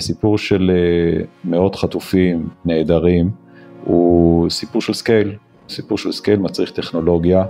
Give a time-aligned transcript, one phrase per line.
[0.00, 3.30] הסיפור של אה, מאות חטופים נעדרים
[3.84, 5.32] הוא סיפור של scale,
[5.68, 7.44] סיפור של scale מצריך טכנולוגיה,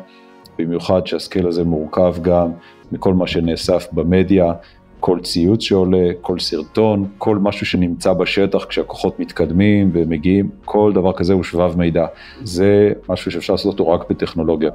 [0.59, 2.51] במיוחד שה scale הזה מורכב גם
[2.93, 4.53] מכל מה שנאסף במדיה,
[5.01, 11.32] כל ציוץ שעולה, כל סרטון, כל משהו שנמצא בשטח כשהכוחות מתקדמים ומגיעים, כל דבר כזה
[11.32, 12.06] הוא שבב מידע.
[12.42, 14.71] זה משהו שאפשר לעשות אותו רק בטכנולוגיה.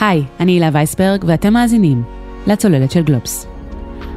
[0.00, 2.02] היי, אני הילה וייסברג ואתם מאזינים
[2.46, 3.47] לצוללת של גלובס.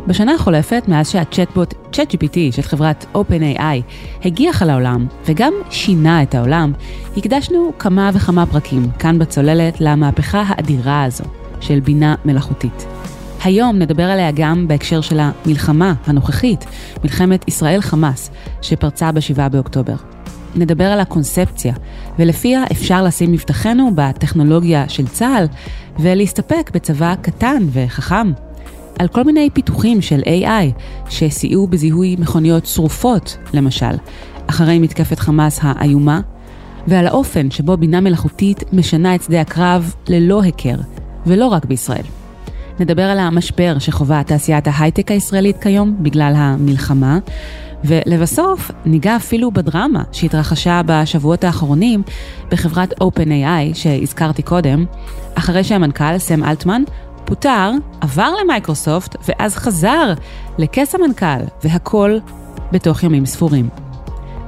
[0.07, 3.81] בשנה החולפת, מאז שהצ'טבוט ChatGPT של חברת OpenAI
[4.25, 6.73] הגיח לעולם וגם שינה את העולם,
[7.17, 11.23] הקדשנו כמה וכמה פרקים כאן בצוללת למהפכה האדירה הזו
[11.59, 12.85] של בינה מלאכותית.
[13.43, 16.65] היום נדבר עליה גם בהקשר של המלחמה הנוכחית,
[17.03, 19.95] מלחמת ישראל-חמאס, שפרצה ב-7 באוקטובר.
[20.55, 21.73] נדבר על הקונספציה,
[22.19, 25.45] ולפיה אפשר לשים מבטחנו בטכנולוגיה של צה"ל,
[25.99, 28.31] ולהסתפק בצבא קטן וחכם.
[29.01, 33.95] על כל מיני פיתוחים של AI שסייעו בזיהוי מכוניות שרופות, למשל,
[34.47, 36.21] אחרי מתקפת חמאס האיומה,
[36.87, 40.75] ועל האופן שבו בינה מלאכותית משנה את שדה הקרב ללא היכר,
[41.25, 42.03] ולא רק בישראל.
[42.79, 47.19] נדבר על המשבר שחווה תעשיית ההייטק הישראלית כיום בגלל המלחמה,
[47.83, 52.03] ולבסוף ניגע אפילו בדרמה שהתרחשה בשבועות האחרונים
[52.51, 54.85] בחברת OpenAI שהזכרתי קודם,
[55.35, 56.83] אחרי שהמנכ"ל סם אלטמן
[57.25, 60.13] פוטר, עבר למייקרוסופט ואז חזר
[60.57, 62.17] לכס המנכ"ל, והכל
[62.71, 63.69] בתוך ימים ספורים.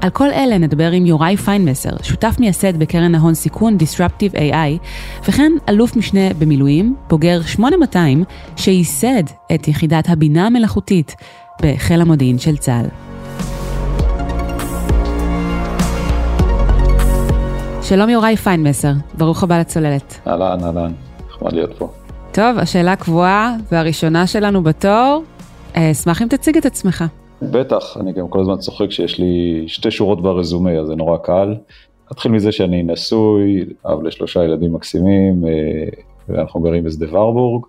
[0.01, 4.87] על כל אלה נדבר עם יוראי פיינמסר, שותף מייסד בקרן ההון סיכון Disruptive AI,
[5.27, 8.23] וכן אלוף משנה במילואים, בוגר 8200,
[8.55, 9.23] שייסד
[9.55, 11.15] את יחידת הבינה המלאכותית
[11.61, 12.85] בחיל המודיעין של צה"ל.
[17.81, 20.19] שלום יוראי פיינמסר, ברוך הבא לצוללת.
[20.27, 20.91] אהלן, אהלן,
[21.29, 22.02] נחמד להיות פה.
[22.33, 25.23] טוב, השאלה הקבועה והראשונה שלנו בתור,
[25.75, 27.03] אה, אשמח אם תציג את עצמך.
[27.41, 31.55] בטח, אני גם כל הזמן צוחק שיש לי שתי שורות ברזומה, אז זה נורא קל.
[32.11, 35.51] נתחיל מזה שאני נשוי, אב לשלושה ילדים מקסימים, אה,
[36.29, 37.65] ואנחנו גרים בשדה ורבורג.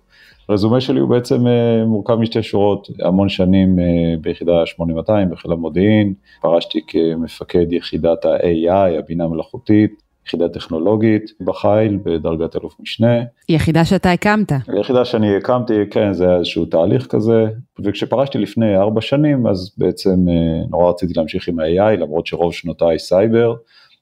[0.49, 3.79] הרזומה שלי הוא בעצם אה, מורכב משתי שורות, המון שנים
[4.21, 12.75] ביחידה 8200 בחיל המודיעין, פרשתי כמפקד יחידת ה-AI, הבינה המלאכותית, יחידה טכנולוגית בחיל בדרגת אלוף
[12.79, 13.23] משנה.
[13.49, 14.51] יחידה שאתה הקמת.
[14.79, 17.45] יחידה שאני הקמתי, כן, זה היה איזשהו תהליך כזה,
[17.79, 22.99] וכשפרשתי לפני ארבע שנים, אז בעצם אה, נורא רציתי להמשיך עם ה-AI, למרות שרוב שנותיי
[22.99, 23.55] סייבר,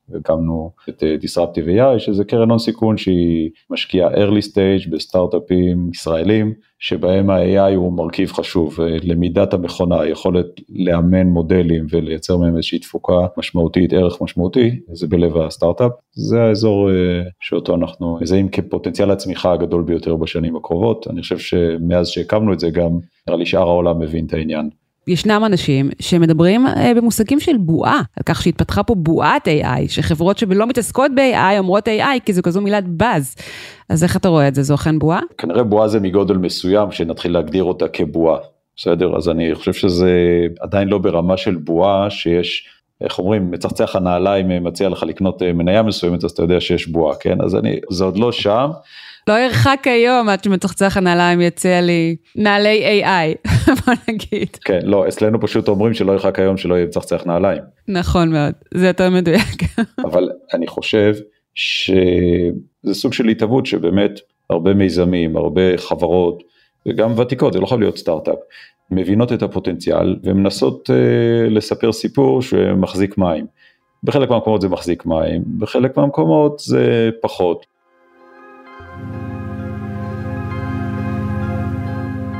[0.10, 6.54] והקמנו את אה, Disruptive AI, שזה קרן הון סיכון שהיא משקיעה early stage בסטארט-אפים ישראלים,
[6.80, 13.94] שבהם ה-AI הוא מרכיב חשוב, למידת המכונה, היכולת לאמן מודלים ולייצר מהם איזושהי תפוקה משמעותית,
[13.94, 16.96] ערך משמעותי, זה בלב הסטארט-אפ, זה האזור אה,
[17.40, 22.70] שאותו אנחנו מזהים כפוטנציאל הצמיחה הגדול ביותר בשנים הקרובות, אני חושב שמאז שהקמנו את זה
[22.70, 24.70] גם, נראה לי שאר העולם מבין את העניין.
[25.08, 30.68] ישנם אנשים שמדברים אה, במושגים של בועה, על כך שהתפתחה פה בועת AI, שחברות שלא
[30.68, 33.36] מתעסקות ב-AI אומרות AI כי זו כזו מילת באז.
[33.90, 35.20] אז איך אתה רואה את זה, זו אכן בועה?
[35.38, 38.38] כנראה בועה זה מגודל מסוים שנתחיל להגדיר אותה כבועה,
[38.76, 39.18] בסדר?
[39.18, 40.12] אז אני חושב שזה
[40.60, 42.68] עדיין לא ברמה של בועה שיש
[43.02, 47.16] איך אומרים, מצחצח הנעליים מציע לך לקנות אה, מניה מסוימת, אז אתה יודע שיש בועה,
[47.16, 47.42] כן?
[47.42, 48.70] אז אני, זה עוד לא שם.
[49.28, 53.50] לא ירחק היום עד שמצחצח הנעליים יציע לי נעלי AI,
[53.86, 54.56] בוא נגיד.
[54.64, 57.62] כן, לא, אצלנו פשוט אומרים שלא ירחק היום שלא יהיה מצחצח נעליים.
[57.88, 59.64] נכון מאוד, זה יותר מדויק.
[60.12, 61.16] אבל אני חושב
[61.56, 64.20] שזה סוג של התהוות שבאמת
[64.50, 66.44] הרבה מיזמים, הרבה חברות,
[66.88, 68.40] וגם ותיקות, זה לא חייב להיות סטארט-אפ,
[68.92, 73.46] מבינות את הפוטנציאל ומנסות uh, לספר סיפור שמחזיק מים.
[74.04, 77.66] בחלק מהמקומות זה מחזיק מים, בחלק מהמקומות זה פחות.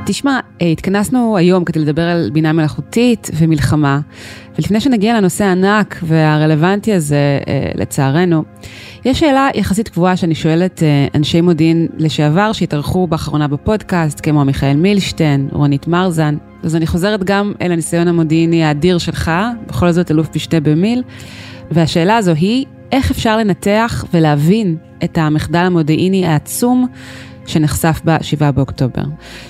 [0.06, 4.00] תשמע, אה, התכנסנו היום כדי לדבר על בינה מלאכותית ומלחמה,
[4.58, 8.44] ולפני שנגיע לנושא הענק והרלוונטי הזה, אה, לצערנו,
[9.04, 14.76] יש שאלה יחסית קבועה שאני שואלת אה, אנשי מודיעין לשעבר שהתארחו באחרונה בפודקאסט, כמו מיכאל
[14.76, 19.30] מילשטיין, רונית מרזן, אז אני חוזרת גם אל הניסיון המודיעיני האדיר שלך,
[19.68, 21.02] בכל זאת אלוף משתה במיל,
[21.70, 26.86] והשאלה הזו היא, איך אפשר לנתח ולהבין את המחדל המודיעיני העצום
[27.46, 29.02] שנחשף ב-7 באוקטובר.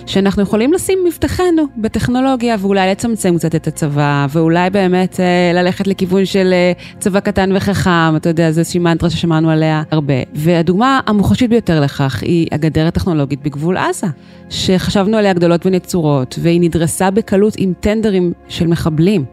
[0.06, 6.24] שאנחנו יכולים לשים מבטחנו בטכנולוגיה ואולי לצמצם קצת את הצבא, ואולי באמת אה, ללכת לכיוון
[6.24, 10.14] של אה, צבא קטן וחכם, אתה יודע, זו איזושהי מנטרה ששמענו עליה הרבה.
[10.34, 14.06] והדוגמה המוחשית ביותר לכך היא הגדר הטכנולוגית בגבול עזה,
[14.50, 19.24] שחשבנו עליה גדולות ונצורות, והיא נדרסה בקלות עם טנדרים של מחבלים.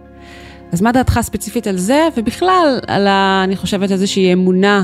[0.72, 4.84] אז מה דעתך ספציפית על זה, ובכלל על, ה, אני חושבת, איזושהי אמונה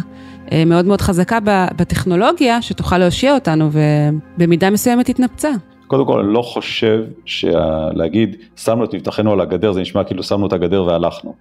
[0.66, 1.40] מאוד מאוד חזקה
[1.78, 5.50] בטכנולוגיה, שתוכל להושיע אותנו, ובמידה מסוימת התנפצה.
[5.88, 10.48] קודם כל אני לא חושב שלהגיד שמנו את מבטחנו על הגדר זה נשמע כאילו שמנו
[10.48, 11.34] את הגדר והלכנו,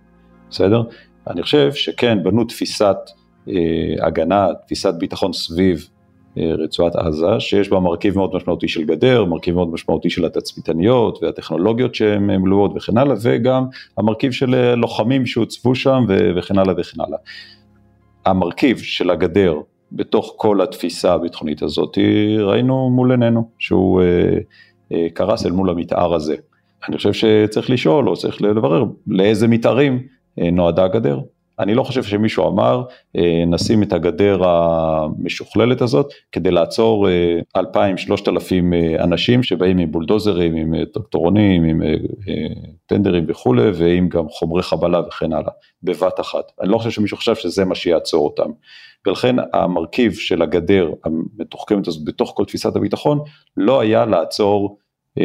[0.51, 0.83] בסדר?
[1.31, 2.97] אני חושב שכן בנו תפיסת
[3.49, 3.55] אה,
[4.07, 5.89] הגנה, תפיסת ביטחון סביב
[6.39, 11.23] אה, רצועת עזה, שיש בה מרכיב מאוד משמעותי של גדר, מרכיב מאוד משמעותי של התצפיתניות
[11.23, 13.67] והטכנולוגיות שהן מלואות וכן הלאה, וגם
[13.99, 16.05] המרכיב של אה, לוחמים שהוצבו שם
[16.37, 17.19] וכן הלאה וכן הלאה.
[18.27, 19.61] המרכיב של הגדר
[19.93, 21.99] בתוך כל התפיסה הביטחונית הזאת,
[22.39, 24.39] ראינו מול עינינו שהוא אה,
[24.93, 26.37] אה, קרס אל מול המתאר הזה.
[26.89, 30.03] אני חושב שצריך לשאול או צריך לברר לאיזה מתארים
[30.41, 31.21] אה, נועדה הגדר.
[31.59, 32.83] אני לא חושב שמישהו אמר,
[33.17, 37.09] אה, נשים את הגדר המשוכללת הזאת כדי לעצור
[37.57, 41.83] 2,000-3,000 אה, אה, אנשים שבאים עם בולדוזרים, עם טרקטורונים, עם
[42.87, 46.53] טנדרים וכולי, ועם גם חומרי חבלה וכן הלאה, בבת אחת.
[46.61, 48.51] אני לא חושב שמישהו חשב שזה מה שיעצור אותם.
[49.07, 53.19] ולכן המרכיב של הגדר המתוחכמת הזאת בתוך כל תפיסת הביטחון,
[53.57, 54.79] לא היה לעצור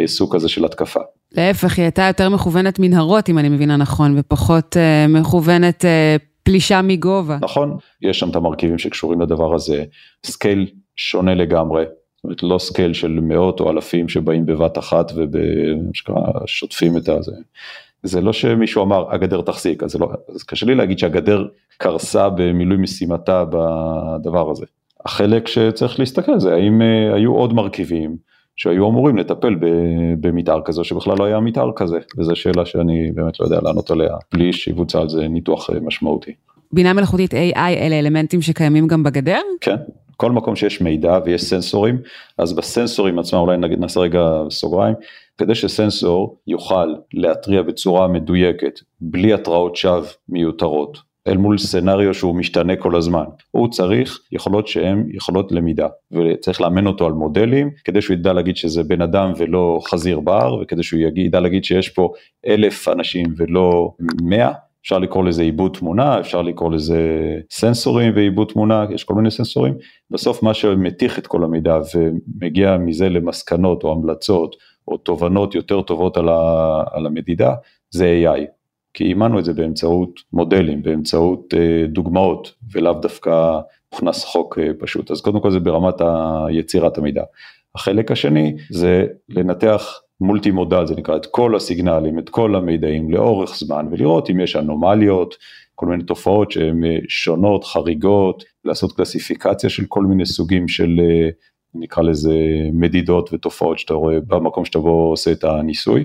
[0.05, 0.99] סוג כזה של התקפה.
[1.31, 6.81] להפך, היא הייתה יותר מכוונת מנהרות, אם אני מבינה נכון, ופחות אה, מכוונת אה, פלישה
[6.81, 7.37] מגובה.
[7.41, 9.83] נכון, יש שם את המרכיבים שקשורים לדבר הזה,
[10.25, 15.11] scale שונה לגמרי, זאת אומרת לא scale של מאות או אלפים שבאים בבת אחת
[16.45, 17.35] ושוטפים את הזה.
[18.03, 21.47] זה לא שמישהו אמר הגדר תחזיק, אז, לא, אז קשה לי להגיד שהגדר
[21.77, 24.65] קרסה במילוי משימתה בדבר הזה.
[25.05, 28.30] החלק שצריך להסתכל זה האם אה, היו עוד מרכיבים
[28.61, 29.55] שהיו אמורים לטפל
[30.19, 34.15] במתאר כזה שבכלל לא היה מתאר כזה, וזו שאלה שאני באמת לא יודע לענות עליה,
[34.33, 36.31] בלי שיבוצע על זה ניתוח אה, משמעותי.
[36.71, 39.39] בינה מלאכותית AI אלה אלמנטים שקיימים גם בגדר?
[39.61, 39.75] כן,
[40.17, 41.97] כל מקום שיש מידע ויש סנסורים,
[42.37, 44.95] אז בסנסורים עצמם אולי נגיד נעשה רגע סוגריים,
[45.37, 52.75] כדי שסנסור יוכל להתריע בצורה מדויקת, בלי התראות שווא מיותרות, אל מול סצנריו שהוא משתנה
[52.75, 53.25] כל הזמן.
[53.51, 58.57] הוא צריך יכולות שהן יכולות למידה, וצריך לאמן אותו על מודלים, כדי שהוא ידע להגיד
[58.57, 62.11] שזה בן אדם ולא חזיר בר, וכדי שהוא ידע להגיד שיש פה
[62.47, 63.91] אלף אנשים ולא
[64.21, 64.51] מאה.
[64.83, 66.99] אפשר לקרוא לזה עיבוד תמונה, אפשר לקרוא לזה
[67.51, 69.73] סנסורים ועיבוד תמונה, יש כל מיני סנסורים.
[70.11, 74.55] בסוף מה שמתיך את כל המידע ומגיע מזה למסקנות או המלצות
[74.87, 77.53] או תובנות יותר טובות על, המדידה,
[77.89, 78.60] זה AI.
[78.93, 83.59] כי אימנו את זה באמצעות מודלים, באמצעות אה, דוגמאות, ולאו דווקא
[83.89, 85.11] הוכנס חוק אה, פשוט.
[85.11, 87.23] אז קודם כל זה ברמת היצירת המידע.
[87.75, 93.55] החלק השני זה לנתח מולטי מודל, זה נקרא את כל הסיגנלים, את כל המידעים לאורך
[93.55, 95.35] זמן, ולראות אם יש אנומליות,
[95.75, 100.99] כל מיני תופעות שהן אה, שונות, חריגות, לעשות קלסיפיקציה של כל מיני סוגים של
[101.75, 102.35] נקרא לזה
[102.73, 106.03] מדידות ותופעות שאתה רואה במקום שאתה בו עושה את הניסוי.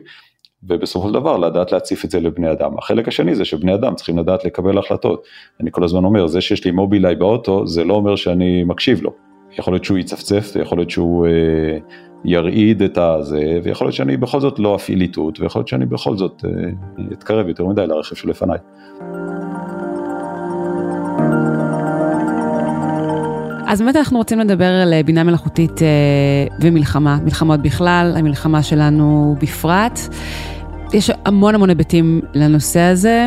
[0.62, 2.78] ובסופו של דבר לדעת להציף את זה לבני אדם.
[2.78, 5.26] החלק השני זה שבני אדם צריכים לדעת לקבל החלטות.
[5.60, 9.10] אני כל הזמן אומר, זה שיש לי מובילאיי באוטו, זה לא אומר שאני מקשיב לו.
[9.58, 11.78] יכול להיות שהוא יצפצף, יכול להיות שהוא אה,
[12.24, 16.16] ירעיד את הזה, ויכול להיות שאני בכל זאת לא אפעיל איתות, ויכול להיות שאני בכל
[16.16, 16.50] זאת אה,
[17.12, 18.58] אתקרב יותר מדי לרכב שלפניי.
[23.66, 25.86] אז באמת אנחנו רוצים לדבר על אה, בינה מלאכותית אה,
[26.60, 30.00] ומלחמה, מלחמות בכלל, המלחמה שלנו בפרט.
[30.92, 33.26] יש המון המון היבטים לנושא הזה.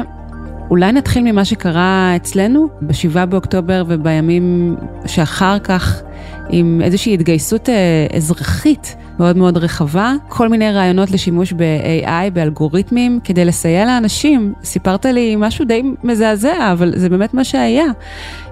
[0.70, 4.76] אולי נתחיל ממה שקרה אצלנו ב-7 באוקטובר ובימים
[5.06, 6.02] שאחר כך,
[6.50, 13.46] עם איזושהי התגייסות אה, אזרחית מאוד מאוד רחבה, כל מיני רעיונות לשימוש ב-AI, באלגוריתמים, כדי
[13.46, 14.54] לסייע לאנשים.
[14.64, 17.86] סיפרת לי משהו די מזעזע, אבל זה באמת מה שהיה,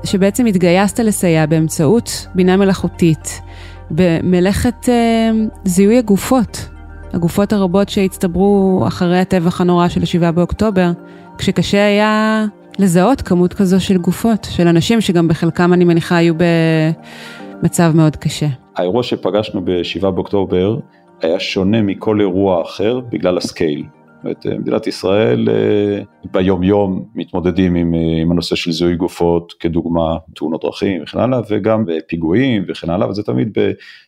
[0.04, 3.42] שבעצם התגייסת לסייע באמצעות בינה מלאכותית
[3.92, 5.32] במלאכת אה,
[5.66, 6.70] זיהוי הגופות,
[7.14, 10.92] הגופות הרבות שהצטברו אחרי הטבח הנורא של 7 באוקטובר,
[11.38, 12.46] כשקשה היה
[12.80, 16.34] לזהות כמות כזו של גופות, של אנשים שגם בחלקם אני מניחה היו
[17.62, 18.48] במצב מאוד קשה.
[18.76, 20.78] האירוע שפגשנו ב-7 באוקטובר
[21.22, 23.84] היה שונה מכל אירוע אחר בגלל ה scale.
[24.18, 29.54] זאת אומרת, מדינת ישראל אה, ביום יום מתמודדים עם, אה, עם הנושא של זיהוי גופות
[29.60, 33.58] כדוגמה תאונות דרכים וכן הלאה וגם בפיגועים וכן הלאה וזה תמיד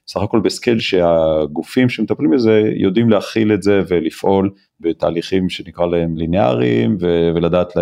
[0.08, 4.50] בסך הכל ב scale שהגופים שמטפלים בזה יודעים להכיל את זה ולפעול
[4.80, 6.98] בתהליכים שנקרא להם ליניאריים
[7.36, 7.74] ולדעת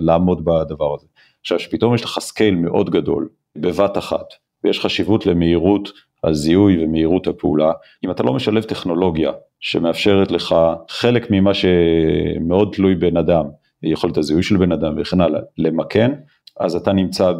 [0.00, 1.06] לעמוד בדבר הזה.
[1.40, 4.26] עכשיו שפתאום יש לך scale מאוד גדול בבת אחת
[4.64, 5.88] ויש חשיבות למהירות
[6.24, 7.72] הזיהוי ומהירות הפעולה,
[8.04, 10.54] אם אתה לא משלב טכנולוגיה שמאפשרת לך
[10.88, 13.44] חלק ממה שמאוד תלוי בן אדם,
[13.82, 16.12] יכולת הזיהוי של בן אדם וכן הלאה, למכן,
[16.60, 17.32] אז אתה נמצא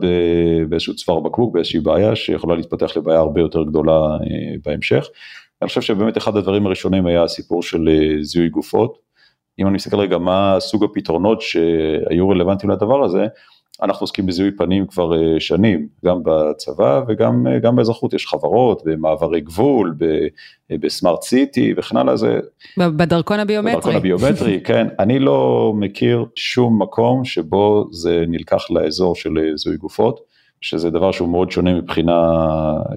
[0.69, 5.07] באיזשהו צוואר בקבוק, באיזושהי בעיה שיכולה להתפתח לבעיה הרבה יותר גדולה אה, בהמשך.
[5.62, 8.99] אני חושב שבאמת אחד הדברים הראשונים היה הסיפור של אה, זיהוי גופות.
[9.59, 13.26] אם אני מסתכל רגע מה סוג הפתרונות שהיו רלוונטיים לדבר הזה,
[13.83, 19.41] אנחנו עוסקים בזיהוי פנים כבר uh, שנים, גם בצבא וגם uh, באזרחות, יש חברות, במעברי
[19.41, 19.95] גבול,
[20.71, 22.38] בסמארט סיטי וכן הלאה, זה...
[22.79, 23.73] בדרכון הביומטרי.
[23.73, 24.87] בדרכון הביומטרי, כן.
[24.99, 30.21] אני לא מכיר שום מקום שבו זה נלקח לאזור של זיהוי גופות,
[30.61, 32.33] שזה דבר שהוא מאוד שונה מבחינה,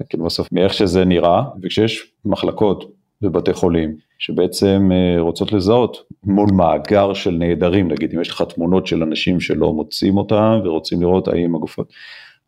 [0.08, 7.14] כאילו בסוף, מאיך שזה נראה, וכשיש מחלקות בבתי חולים שבעצם אה, רוצות לזהות מול מאגר
[7.14, 11.54] של נעדרים, נגיד אם יש לך תמונות של אנשים שלא מוצאים אותם ורוצים לראות האם
[11.54, 11.92] הגופות,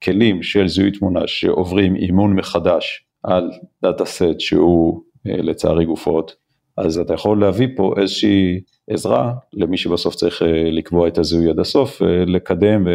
[0.03, 3.51] כלים של זיהוי תמונה שעוברים אימון מחדש על
[3.83, 6.37] דאטה סט שהוא אה, לצערי גופות,
[6.77, 11.59] אז אתה יכול להביא פה איזושהי עזרה למי שבסוף צריך אה, לקבוע את הזיהוי עד
[11.61, 12.93] הסוף, אה, לקדם אה,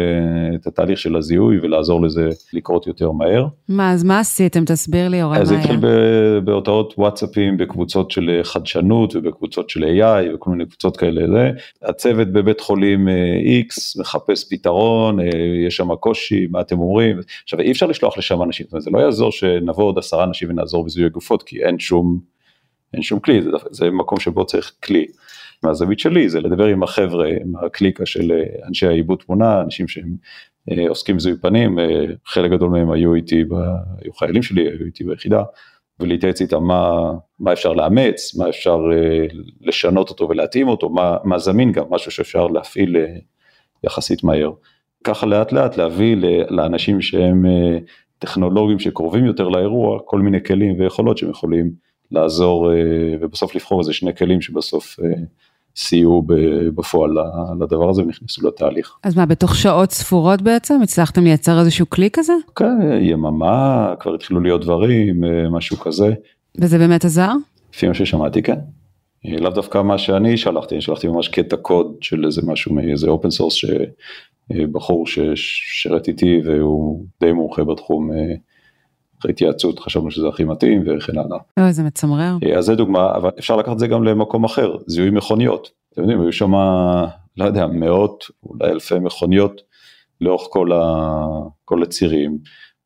[0.54, 3.46] את התהליך של הזיהוי ולעזור לזה לקרות יותר מהר.
[3.68, 4.64] מה, אז מה עשיתם?
[4.64, 5.42] תסביר לי, אורן, מה היה.
[5.42, 5.76] אז התחיל
[6.44, 11.22] בהודעות וואטסאפים, בקבוצות של חדשנות ובקבוצות של AI וכל מיני קבוצות כאלה.
[11.26, 11.50] זה.
[11.82, 13.08] הצוות בבית חולים
[13.68, 15.18] X מחפש פתרון,
[15.66, 17.16] יש שם קושי, מה אתם אומרים?
[17.42, 20.50] עכשיו, אי אפשר לשלוח לשם אנשים, זאת אומרת, זה לא יעזור שנבוא עוד עשרה אנשים
[20.50, 22.33] ונעזור בזיהוי גופות, כי אין שום,
[22.94, 25.06] אין שום כלי, זה, זה מקום שבו צריך כלי.
[25.64, 30.16] מהזווית שלי זה לדבר עם החבר'ה, עם הקליקה של אה, אנשי העיבוד תמונה, אנשים שהם
[30.70, 33.44] אה, עוסקים בזיהוי פנים, אה, חלק גדול מהם היו איתי,
[34.02, 35.42] היו חיילים שלי, היו איתי ביחידה,
[36.00, 38.78] ולהתייעץ איתם מה, מה אפשר לאמץ, מה אפשר
[39.60, 42.96] לשנות אותו ולהתאים אותו, מה, מה זמין גם, משהו שאפשר להפעיל
[43.84, 44.50] יחסית מהר.
[45.04, 46.16] ככה לאט לאט להביא
[46.48, 47.44] לאנשים שהם
[48.18, 51.70] טכנולוגים שקרובים יותר לאירוע, כל מיני כלים ויכולות שהם יכולים
[52.14, 52.70] לעזור
[53.20, 54.96] ובסוף לבחור איזה שני כלים שבסוף
[55.76, 56.22] סייעו
[56.74, 57.10] בפועל
[57.60, 58.96] לדבר הזה ונכנסו לתהליך.
[59.02, 62.32] אז מה, בתוך שעות ספורות בעצם הצלחתם לייצר איזשהו כלי כזה?
[62.56, 66.14] כן, יממה, כבר התחילו להיות דברים, אה, משהו כזה.
[66.58, 67.30] וזה באמת עזר?
[67.74, 68.58] לפי מה ששמעתי, כן.
[69.26, 73.08] אה, לאו דווקא מה שאני שלחתי, אני שלחתי ממש קטע קוד של איזה משהו מאיזה
[73.10, 78.10] open source שבחור ששירת איתי והוא די מומחה בתחום
[79.24, 81.38] אחרי התייעצות חשבנו שזה הכי מתאים וכן הלאה.
[81.60, 82.36] אוי זה מצמרר.
[82.44, 85.70] אה, אז זה דוגמה אבל אפשר לקחת את זה גם למקום אחר זיהוי מכוניות.
[85.92, 86.52] אתם יודעים היו שם
[87.36, 89.60] לא יודע מאות אולי אלפי מכוניות
[90.20, 91.26] לאורך כל, ה...
[91.64, 92.38] כל הצירים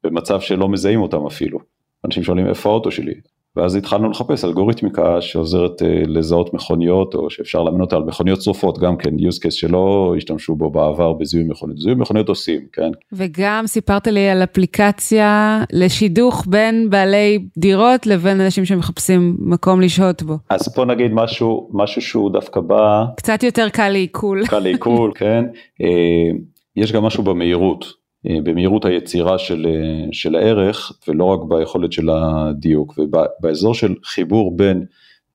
[0.05, 1.59] במצב שלא מזהים אותם אפילו.
[2.05, 3.15] אנשים שואלים איפה האוטו שלי
[3.59, 8.79] ואז התחלנו לחפש אלגוריתמיקה שעוזרת אה, לזהות מכוניות או שאפשר לאמן אותה על מכוניות שרופות
[8.79, 12.91] גם כן use case שלא השתמשו בו בעבר בזיהוי מכוניות, זיהוי מכוניות עושים, כן.
[13.13, 20.39] וגם סיפרת לי על אפליקציה לשידוך בין בעלי דירות לבין אנשים שמחפשים מקום לשהות בו.
[20.51, 23.05] אז פה נגיד משהו, משהו שהוא דווקא בא...
[23.17, 24.47] קצת יותר קל לעיכול.
[24.47, 25.45] קל לעיכול, כן.
[25.83, 26.39] אה,
[26.77, 27.98] יש גם משהו במהירות.
[28.27, 32.99] אה, במהירות היצירה של, אה, של הערך ולא רק ביכולת של הדיוק.
[32.99, 34.85] ובאזור של חיבור בין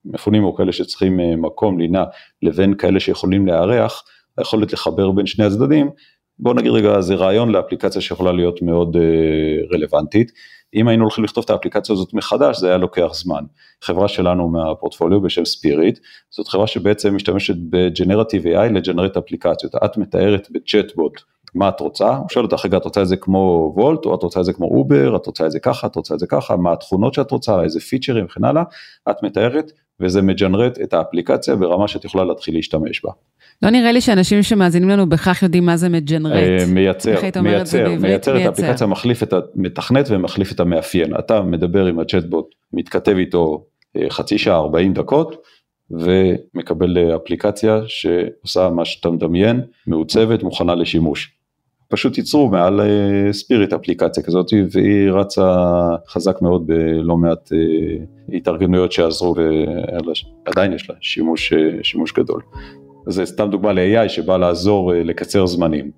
[0.05, 2.03] מפונים או כאלה שצריכים אה, מקום לינה
[2.41, 4.03] לבין כאלה שיכולים לארח
[4.37, 5.89] היכולת לחבר בין שני הצדדים
[6.39, 8.97] בוא נגיד רגע זה רעיון לאפליקציה שיכולה להיות מאוד
[9.73, 10.31] רלוונטית.
[10.75, 13.43] אם היינו הולכים לכתוב את האפליקציה הזאת מחדש זה היה לוקח זמן.
[13.81, 15.99] חברה שלנו מהפורטפוליו בשם ספיריט
[16.29, 19.75] זאת חברה שבעצם משתמשת ב generative AI ל generate אפליקציות.
[19.75, 21.21] את מתארת בצ'טבוט
[21.55, 24.23] מה את רוצה, הוא שואל אותך רגע את רוצה את זה כמו וולט או את
[24.23, 26.55] רוצה את זה כמו אובר, את רוצה את זה ככה, את רוצה את זה ככה,
[26.57, 28.25] מה התכונות שאת רוצה, איזה פיצ'רים?
[28.25, 28.63] וכן הלאה,
[29.09, 33.11] את מתארת וזה מג'נרט את האפליקציה ברמה שאת יכולה להתחיל להשתמש בה.
[33.61, 36.33] לא נראה לי שאנשים שמאזינים לנו בכך יודעים מה זה מג'נרט.
[36.33, 41.15] אה, מייצר, מייצר, מייצר את האפליקציה, מחליף את המתכנת ומחליף את המאפיין.
[41.19, 43.65] אתה מדבר עם הצ'טבוט, מתכתב איתו
[43.97, 45.35] אה, חצי שעה, 40 דקות,
[45.91, 51.31] ומקבל אפליקציה שעושה מה שאתה מדמיין, מעוצבת, מוכנה לשימוש.
[51.93, 52.81] פשוט ייצרו מעל
[53.31, 55.65] ספיריט אה, אפליקציה כזאת והיא רצה
[56.07, 59.35] חזק מאוד בלא מעט אה, התארגנויות שעזרו
[60.45, 62.41] ועדיין יש לה שימוש, אה, שימוש גדול.
[63.07, 65.91] זה סתם דוגמה ל-AI שבא לעזור לקצר זמנים.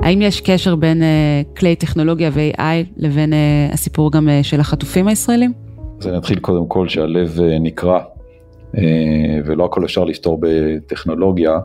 [0.00, 1.02] האם יש קשר בין
[1.56, 3.32] כלי טכנולוגיה ו-AI לבין
[3.72, 5.52] הסיפור גם של החטופים הישראלים?
[6.00, 8.17] אז אני אתחיל קודם כל שהלב נקרע
[9.44, 11.58] ולא הכל אפשר לפתור בטכנולוגיה.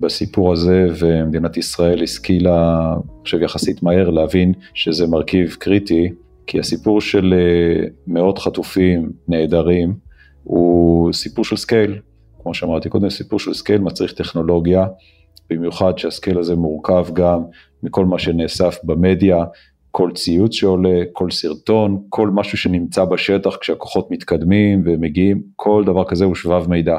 [0.00, 6.12] בסיפור הזה ומדינת ישראל השכילה, אני חושב יחסית מהר, להבין שזה מרכיב קריטי,
[6.46, 9.94] כי הסיפור של אה, מאות חטופים נעדרים
[10.44, 11.98] הוא סיפור של scale,
[12.42, 14.86] כמו שאמרתי קודם, סיפור של scale מצריך טכנולוגיה,
[15.50, 17.42] במיוחד שה scale הזה מורכב גם
[17.82, 19.44] מכל מה שנאסף במדיה,
[19.90, 26.24] כל ציוץ שעולה, כל סרטון, כל משהו שנמצא בשטח כשהכוחות מתקדמים ומגיעים, כל דבר כזה
[26.24, 26.98] הוא שבב מידע.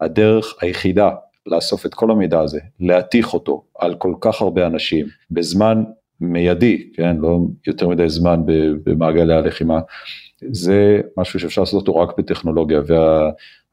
[0.00, 1.10] הדרך היחידה
[1.46, 5.84] לאסוף את כל המידע הזה, להתיך אותו על כל כך הרבה אנשים בזמן
[6.20, 8.40] מיידי, כן, לא יותר מדי זמן
[8.84, 9.80] במעגלי הלחימה,
[10.50, 12.80] זה משהו שאפשר לעשות אותו רק בטכנולוגיה,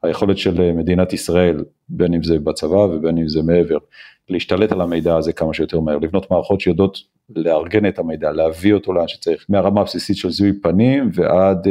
[0.02, 3.78] והיכולת של מדינת ישראל, בין אם זה בצבא ובין אם זה מעבר,
[4.28, 6.98] להשתלט על המידע הזה כמה שיותר מהר, לבנות מערכות שיודעות
[7.36, 11.70] לארגן את המידע, להביא אותו לאן שצריך, מהרמה הבסיסית של זיהוי פנים ועד uh,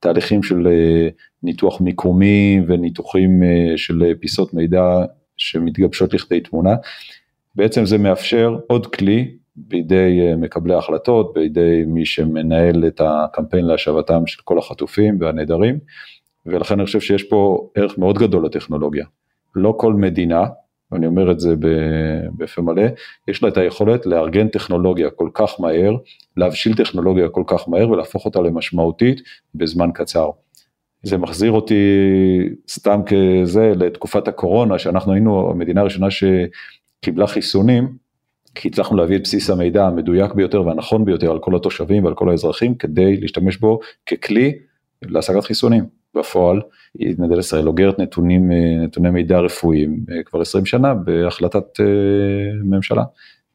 [0.00, 4.98] תהליכים של uh, ניתוח מיקומי וניתוחים uh, של פיסות מידע
[5.36, 6.74] שמתגבשות לכדי תמונה.
[7.54, 14.42] בעצם זה מאפשר עוד כלי בידי מקבלי ההחלטות, בידי מי שמנהל את הקמפיין להשבתם של
[14.44, 15.78] כל החטופים והנעדרים,
[16.46, 19.04] ולכן אני חושב שיש פה ערך מאוד גדול לטכנולוגיה.
[19.54, 20.44] לא כל מדינה,
[20.92, 21.54] ואני אומר את זה
[22.36, 22.82] בפה מלא,
[23.28, 25.96] יש לה את היכולת לארגן טכנולוגיה כל כך מהר,
[26.36, 29.20] להבשיל טכנולוגיה כל כך מהר ולהפוך אותה למשמעותית
[29.54, 30.30] בזמן קצר.
[31.02, 31.84] זה מחזיר אותי
[32.68, 38.04] סתם כזה לתקופת הקורונה, שאנחנו היינו המדינה הראשונה שקיבלה חיסונים,
[38.54, 42.28] כי הצלחנו להביא את בסיס המידע המדויק ביותר והנכון ביותר על כל התושבים ועל כל
[42.28, 44.58] האזרחים כדי להשתמש בו ככלי
[45.02, 46.03] להשגת חיסונים.
[46.16, 46.60] בפועל,
[47.18, 51.86] מדינת ישראל אוגרת נתונים, אה, נתוני מידע רפואיים אה, כבר 20 שנה בהחלטת אה,
[52.64, 53.04] ממשלה.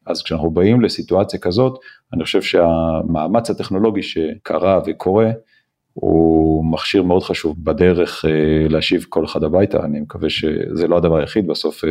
[0.06, 1.78] אז כשאנחנו באים לסיטואציה כזאת,
[2.14, 5.30] אני חושב שהמאמץ הטכנולוגי שקרה וקורה,
[5.92, 8.24] הוא מכשיר מאוד חשוב בדרך
[8.68, 11.84] להשיב כל אחד הביתה, אני מקווה שזה לא הדבר היחיד, בסוף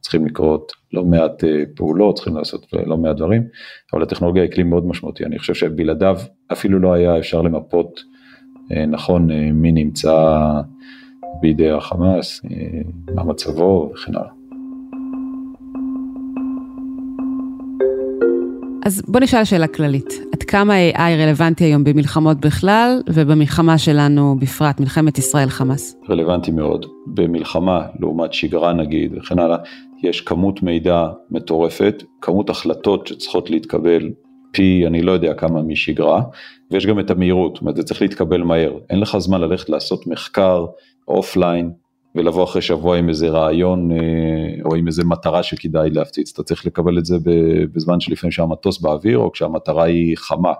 [0.00, 1.44] צריכים לקרות לא מעט
[1.76, 3.42] פעולות, צריכים לעשות לא מעט דברים,
[3.92, 6.18] אבל הטכנולוגיה היא כלי מאוד משמעותי, אני חושב שבלעדיו
[6.52, 8.00] אפילו לא היה אפשר למפות
[8.70, 10.40] נכון אה, מי נמצא
[11.40, 14.30] בידי החמאס, אה, מה מצבו וכן הלאה.
[18.86, 24.80] אז בוא נשאל שאלה כללית, עד כמה AI רלוונטי היום במלחמות בכלל ובמלחמה שלנו בפרט,
[24.80, 25.96] מלחמת ישראל-חמאס?
[26.10, 26.86] רלוונטי מאוד.
[27.06, 29.56] במלחמה, לעומת שגרה נגיד וכן הלאה,
[30.02, 34.10] יש כמות מידע מטורפת, כמות החלטות שצריכות להתקבל
[34.54, 36.22] פי אני לא יודע כמה משגרה,
[36.70, 40.06] ויש גם את המהירות, זאת אומרת זה צריך להתקבל מהר, אין לך זמן ללכת לעשות
[40.06, 40.66] מחקר
[41.08, 41.70] אופליין
[42.14, 43.96] ולבוא אחרי שבוע עם איזה רעיון אה,
[44.64, 47.16] או עם איזה מטרה שכדאי להפציץ, אתה צריך לקבל את זה
[47.72, 50.52] בזמן שלפני שהמטוס באוויר או כשהמטרה היא חמה.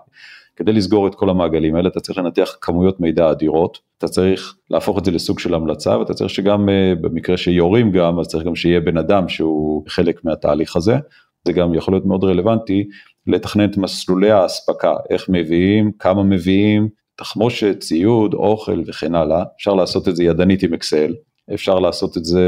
[0.56, 4.98] כדי לסגור את כל המעגלים האלה אתה צריך לנתח כמויות מידע אדירות, אתה צריך להפוך
[4.98, 8.56] את זה לסוג של המלצה ואתה צריך שגם אה, במקרה שיורים גם אז צריך גם
[8.56, 10.96] שיהיה בן אדם שהוא חלק מהתהליך הזה,
[11.46, 12.84] זה גם יכול להיות מאוד רלוונטי
[13.26, 20.08] לתכנן את מסלולי האספקה, איך מביאים, כמה מביאים, תחמושת, ציוד, אוכל וכן הלאה, אפשר לעשות
[20.08, 21.14] את זה ידנית עם אקסל,
[21.54, 22.42] אפשר לעשות את זה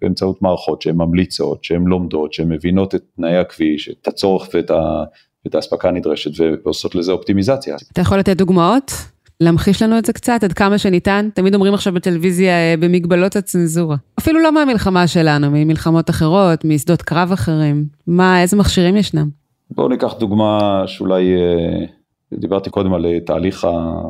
[0.00, 5.04] באמצעות מערכות שהן ממליצות, שהן לומדות, שהן מבינות את תנאי הכביש, את הצורך ואת, ה,
[5.44, 6.30] ואת האספקה הנדרשת
[6.64, 7.76] ועושות לזה אופטימיזציה.
[7.92, 8.92] אתה יכול לתת דוגמאות?
[9.40, 11.28] להמחיש לנו את זה קצת, עד כמה שניתן?
[11.34, 13.96] תמיד אומרים עכשיו בטלוויזיה אה, במגבלות הצנזורה.
[14.18, 17.84] אפילו לא מהמלחמה שלנו, ממלחמות אחרות, משדות קרב אחרים.
[18.06, 19.28] מה, איזה מכשירים ישנם?
[19.70, 21.86] בואו ניקח דוגמה שאולי, אה,
[22.32, 24.00] דיברתי קודם על אה, תהליך, ה,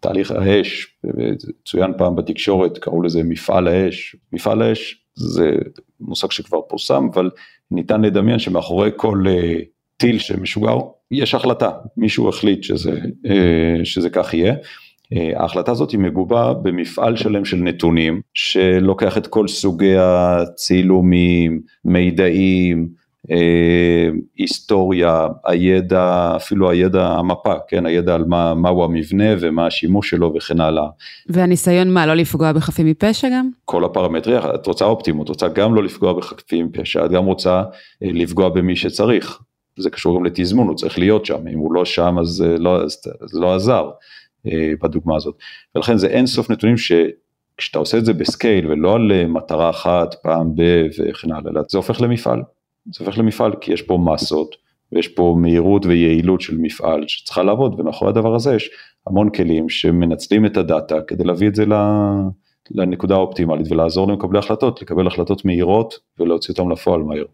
[0.00, 0.96] תהליך האש,
[1.64, 4.16] צוין פעם בתקשורת, קראו לזה מפעל האש.
[4.32, 5.50] מפעל האש זה
[6.00, 7.30] מושג שכבר פורסם, אבל
[7.70, 9.58] ניתן לדמיין שמאחורי כל אה,
[9.96, 10.78] טיל שמשוגר,
[11.10, 13.00] יש החלטה, מישהו החליט שזה,
[13.84, 14.54] שזה כך יהיה.
[15.36, 22.88] ההחלטה הזאת היא מגובה במפעל שלם של נתונים שלוקח את כל סוגי הצילומים, מידעים,
[24.36, 30.60] היסטוריה, הידע, אפילו הידע, המפה, כן, הידע על מה, מהו המבנה ומה השימוש שלו וכן
[30.60, 30.86] הלאה.
[31.28, 33.50] והניסיון מה, לא לפגוע בחפים מפשע גם?
[33.64, 37.62] כל הפרמטריה, את רוצה אופטימות, רוצה גם לא לפגוע בחפים מפשע, את גם רוצה
[38.02, 39.38] אה, לפגוע במי שצריך.
[39.78, 43.02] זה קשור גם לתזמון, הוא צריך להיות שם, אם הוא לא שם אז לא, אז,
[43.20, 43.90] אז לא עזר
[44.46, 45.34] אה, בדוגמה הזאת.
[45.74, 46.92] ולכן זה אין סוף נתונים ש...
[47.56, 50.62] כשאתה עושה את זה בסקייל ולא על מטרה אחת פעם ב
[50.98, 52.42] וכן הלאה, זה הופך למפעל.
[52.86, 54.56] זה הופך למפעל כי יש פה מסות
[54.92, 58.70] ויש פה מהירות ויעילות של מפעל שצריכה לעבוד ומאחורי הדבר הזה יש
[59.06, 61.64] המון כלים שמנצלים את הדאטה כדי להביא את זה
[62.70, 67.24] לנקודה האופטימלית ולעזור למקבלי החלטות לקבל החלטות מהירות ולהוציא אותן לפועל מהר.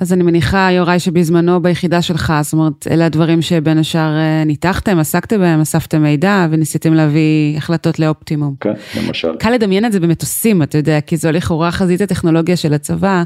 [0.00, 4.98] אז אני מניחה, יוראי, שבזמנו ביחידה שלך, זאת אומרת, אלה הדברים שבין השאר אה, ניתחתם,
[4.98, 8.54] עסקתם בהם, אספתם מידע וניסיתם להביא החלטות לאופטימום.
[8.60, 9.36] כן, למשל.
[9.38, 13.22] קל לדמיין את זה במטוסים, אתה יודע, כי זו לכאורה חזית הטכנולוגיה של הצבא,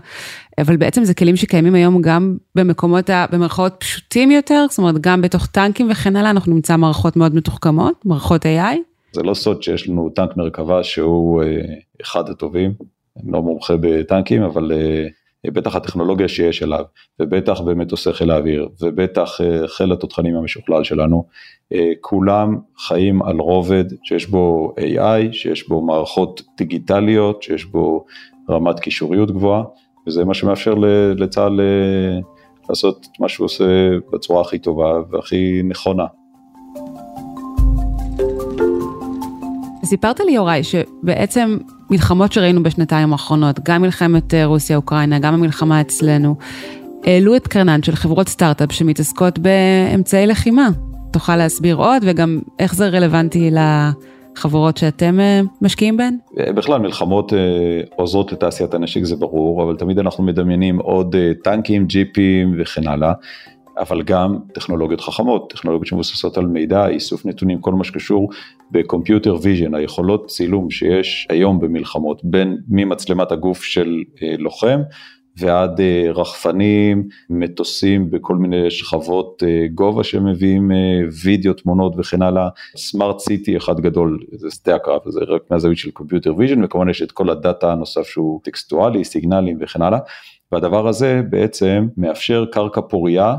[0.58, 5.46] אבל בעצם זה כלים שקיימים היום גם במקומות, במרכאות פשוטים יותר, זאת אומרת, גם בתוך
[5.46, 8.76] טנקים וכן הלאה, אנחנו נמצא מערכות מאוד מתוחכמות, מערכות AI.
[9.12, 11.48] זה לא סוד שיש לנו טנק מרכבה שהוא אה,
[12.02, 12.72] אחד הטובים,
[13.22, 14.72] אני לא מומחה בטנקים, אבל...
[15.46, 16.84] בטח הטכנולוגיה שיש אליו,
[17.20, 21.24] ובטח במטוסי חיל האוויר, ובטח אה, חיל התותחנים המשוכלל שלנו,
[21.72, 28.04] אה, כולם חיים על רובד שיש בו AI, שיש בו מערכות דיגיטליות, שיש בו
[28.50, 29.62] רמת קישוריות גבוהה,
[30.06, 30.74] וזה מה שמאפשר
[31.16, 32.20] לצה"ל אה,
[32.68, 33.64] לעשות את מה שהוא עושה
[34.12, 36.06] בצורה הכי טובה והכי נכונה.
[39.84, 41.58] סיפרת לי, יוראי, שבעצם
[41.90, 46.34] מלחמות שראינו בשנתיים האחרונות, גם מלחמת אה, רוסיה-אוקראינה, גם המלחמה אצלנו,
[47.04, 50.68] העלו את קרנן של חברות סטארט-אפ שמתעסקות באמצעי לחימה.
[51.12, 53.50] תוכל להסביר עוד, וגם איך זה רלוונטי
[54.36, 56.16] לחברות שאתם אה, משקיעים בהן?
[56.36, 57.32] בכלל מלחמות
[57.96, 63.12] עוזרות לתעשיית הנשק זה ברור, אבל תמיד אנחנו מדמיינים עוד טנקים, ג'יפים וכן הלאה.
[63.80, 68.30] אבל גם טכנולוגיות חכמות, טכנולוגיות שמבוססות על מידע, איסוף נתונים, כל מה שקשור
[68.70, 74.80] ב computer vision, היכולות צילום שיש היום במלחמות, בין ממצלמת הגוף של אה, לוחם
[75.36, 80.70] ועד אה, רחפנים, מטוסים בכל מיני שכבות אה, גובה שמביאים
[81.24, 85.90] וידאו, תמונות וכן הלאה, smart city אחד גדול, זה שדה הקרב, זה רק מהזווית של
[85.90, 89.98] computer vision וכמובן יש את כל הדאטה הנוסף שהוא טקסטואלי, סיגנלים וכן הלאה.
[90.52, 93.34] והדבר הזה בעצם מאפשר קרקע פורייה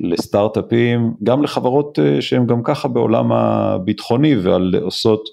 [0.00, 5.28] לסטארט-אפים, גם לחברות אה, שהן גם ככה בעולם הביטחוני ועל עושות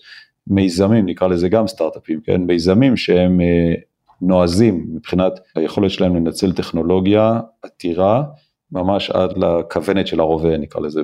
[0.47, 3.73] מיזמים, נקרא לזה גם סטארט-אפים, כן, מיזמים שהם אה,
[4.21, 8.23] נועזים מבחינת היכולת שלהם לנצל טכנולוגיה עתירה,
[8.71, 11.01] ממש עד לכוונת של הרובה, נקרא לזה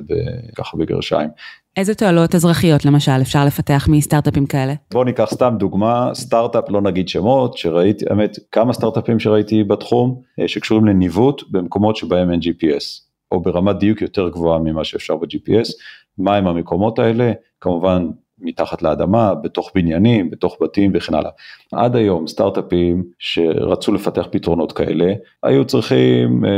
[0.56, 1.28] ככה בגרשיים.
[1.76, 4.74] איזה תועלות אזרחיות למשל אפשר לפתח מסטארט-אפים כאלה?
[4.92, 10.48] בואו ניקח סתם דוגמה, סטארט-אפ, לא נגיד שמות, שראיתי, האמת, כמה סטארט-אפים שראיתי בתחום, אה,
[10.48, 13.13] שקשורים לניווט במקומות שבהם אין GPS.
[13.34, 15.72] או ברמת דיוק יותר גבוהה ממה שאפשר ב-GPS,
[16.18, 21.30] מהם המקומות האלה, כמובן מתחת לאדמה, בתוך בניינים, בתוך בתים וכן הלאה.
[21.72, 26.50] עד היום סטארט-אפים שרצו לפתח פתרונות כאלה, היו צריכים אה,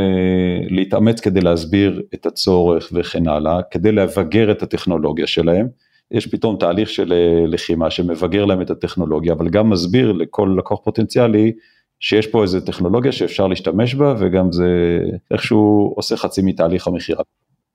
[0.69, 5.67] להתאמץ כדי להסביר את הצורך וכן הלאה, כדי לבגר את הטכנולוגיה שלהם.
[6.11, 10.79] יש פתאום תהליך של אה, לחימה שמבגר להם את הטכנולוגיה, אבל גם מסביר לכל לקוח
[10.83, 11.53] פוטנציאלי
[11.99, 14.99] שיש פה איזה טכנולוגיה שאפשר להשתמש בה וגם זה
[15.31, 17.23] איכשהו עושה חצי מתהליך המכירה.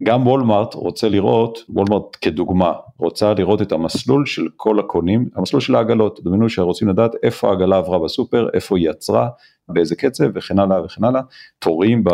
[0.02, 5.74] גם וולמארט רוצה לראות, וולמארט כדוגמה, רוצה לראות את המסלול של כל הקונים, המסלול של
[5.74, 9.28] העגלות, דמיינו שרוצים לדעת איפה העגלה עברה בסופר, איפה היא יצרה,
[9.68, 11.20] באיזה קצב וכן הלאה וכן הלאה,
[11.58, 12.04] תורים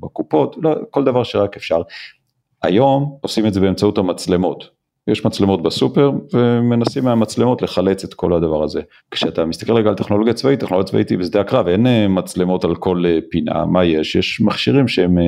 [0.00, 1.82] בקופות, לא, כל דבר שרק אפשר.
[2.62, 4.75] היום עושים את זה באמצעות המצלמות,
[5.08, 8.80] יש מצלמות בסופר ומנסים מהמצלמות לחלץ את כל הדבר הזה.
[9.10, 12.74] כשאתה מסתכל רגע על טכנולוגיה צבאית, טכנולוגיה צבאית היא בשדה הקרב, אין אה, מצלמות על
[12.74, 14.14] כל אה, פינה, מה יש?
[14.14, 15.24] יש מכשירים שהם אה,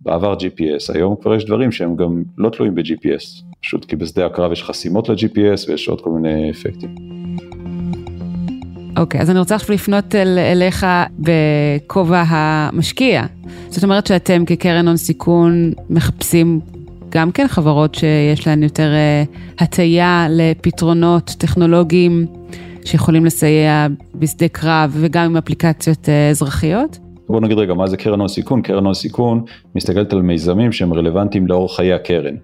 [0.00, 4.52] בעבר GPS, היום כבר יש דברים שהם גם לא תלויים ב-GPS, פשוט כי בשדה הקרב
[4.52, 6.94] יש חסימות ל-GPS ויש עוד כל מיני אפקטים.
[8.96, 10.86] אוקיי, okay, אז אני רוצה עכשיו לפנות אל, אליך
[11.18, 13.26] בכובע המשקיע.
[13.68, 16.60] זאת אומרת שאתם כקרן הון סיכון מחפשים
[17.16, 22.26] גם כן חברות שיש להן יותר uh, הטיה לפתרונות טכנולוגיים
[22.84, 26.98] שיכולים לסייע בשדה קרב וגם עם אפליקציות uh, אזרחיות?
[27.28, 28.62] בוא נגיד רגע, מה זה קרן הון סיכון?
[28.62, 32.34] קרן הון סיכון מסתכלת על מיזמים שהם רלוונטיים לאורך חיי הקרן.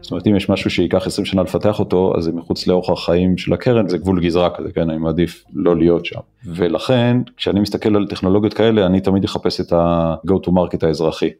[0.00, 3.38] זאת אומרת, אם יש משהו שייקח 20 שנה לפתח אותו, אז זה מחוץ לאורך החיים
[3.38, 6.20] של הקרן, זה גבול גזרה כזה, כן, אני מעדיף לא להיות שם.
[6.44, 11.30] ולכן, כשאני מסתכל על טכנולוגיות כאלה, אני תמיד אחפש את ה-go to market האזרחי.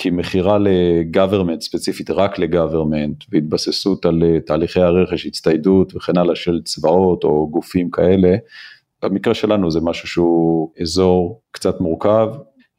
[0.00, 6.60] כי מכירה לגוורמנט, ספציפית רק לגוורמנט, והתבססות על אה, תהליכי הרכש, הצטיידות וכן הלאה של
[6.64, 8.36] צבאות או גופים כאלה,
[9.02, 12.28] במקרה שלנו זה משהו שהוא אזור קצת מורכב,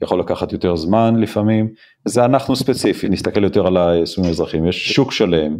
[0.01, 1.69] יכול לקחת יותר זמן לפעמים,
[2.05, 5.57] זה אנחנו ספציפי, נסתכל יותר על היישומים האזרחיים, יש שוק שלם,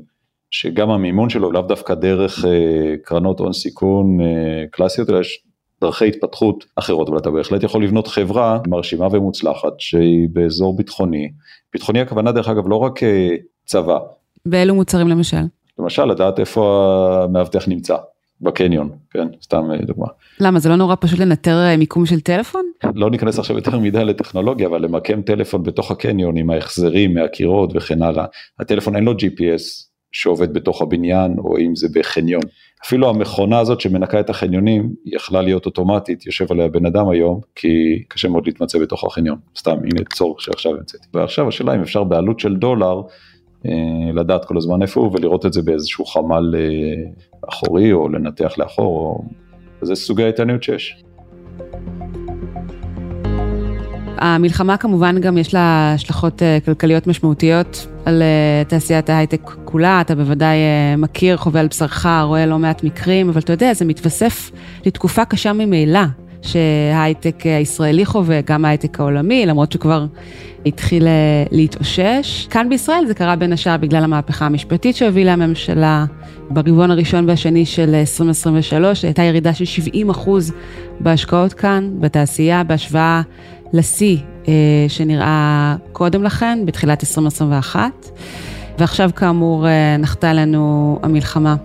[0.52, 5.44] שגם המימון שלו לאו דווקא דרך אה, קרנות הון סיכון אה, קלאסיות, אלא יש
[5.82, 11.32] דרכי התפתחות אחרות, אבל אתה בהחלט יכול לבנות חברה מרשימה ומוצלחת שהיא באזור ביטחוני.
[11.74, 13.30] ביטחוני הכוונה דרך אגב לא רק אה,
[13.66, 14.00] צבא.
[14.46, 15.42] באילו מוצרים למשל?
[15.80, 17.96] למשל לדעת איפה המאבטח נמצא.
[18.42, 20.08] בקניון, כן, סתם אה, דוגמה.
[20.40, 22.66] למה, זה לא נורא פשוט לנטר אה, מיקום של טלפון?
[22.96, 28.02] לא ניכנס עכשיו יותר מדי לטכנולוגיה, אבל למקם טלפון בתוך הקניון עם ההחזרים מהקירות וכן
[28.02, 28.26] הלאה.
[28.60, 32.42] הטלפון אין לו GPS שעובד בתוך הבניין, או אם זה בחניון.
[32.86, 37.40] אפילו המכונה הזאת שמנקה את החניונים, היא יכלה להיות אוטומטית, יושב עליה בן אדם היום,
[37.56, 39.38] כי קשה מאוד להתמצא בתוך החניון.
[39.58, 41.08] סתם, הנה צורך שעכשיו המצאתי.
[41.14, 43.02] ועכשיו השאלה אם אפשר בעלות של דולר,
[43.66, 43.72] אה,
[44.14, 47.12] לדעת כל הזמן איפה הוא ולראות את זה באיזשהו חמ"ל אה,
[47.50, 49.24] אחורי, או לנתח לאחור, או...
[49.82, 51.04] זה סוגי ההתעניינות שיש.
[54.22, 60.16] המלחמה כמובן גם יש לה השלכות אה, כלכליות משמעותיות על אה, תעשיית ההייטק כולה, אתה
[60.16, 64.52] בוודאי אה, מכיר, חווה על בשרך, רואה לא מעט מקרים, אבל אתה יודע, זה מתווסף
[64.86, 66.00] לתקופה קשה ממילא,
[66.42, 70.06] שההייטק הישראלי חווה, גם ההייטק העולמי, למרות שכבר
[70.66, 71.08] התחיל
[71.52, 72.48] להתאושש.
[72.50, 76.06] כאן בישראל זה קרה בין השאר בגלל המהפכה המשפטית שהובילה הממשלה
[76.50, 80.54] ברבעון הראשון והשני של 2023, הייתה ירידה של 70 אחוז
[81.00, 83.22] בהשקעות כאן, בתעשייה, בהשוואה
[83.74, 84.54] לשיא אה,
[84.88, 87.80] שנראה קודם לכן, בתחילת 2021,
[88.80, 91.56] ועכשיו כאמור אה, נחתה לנו המלחמה.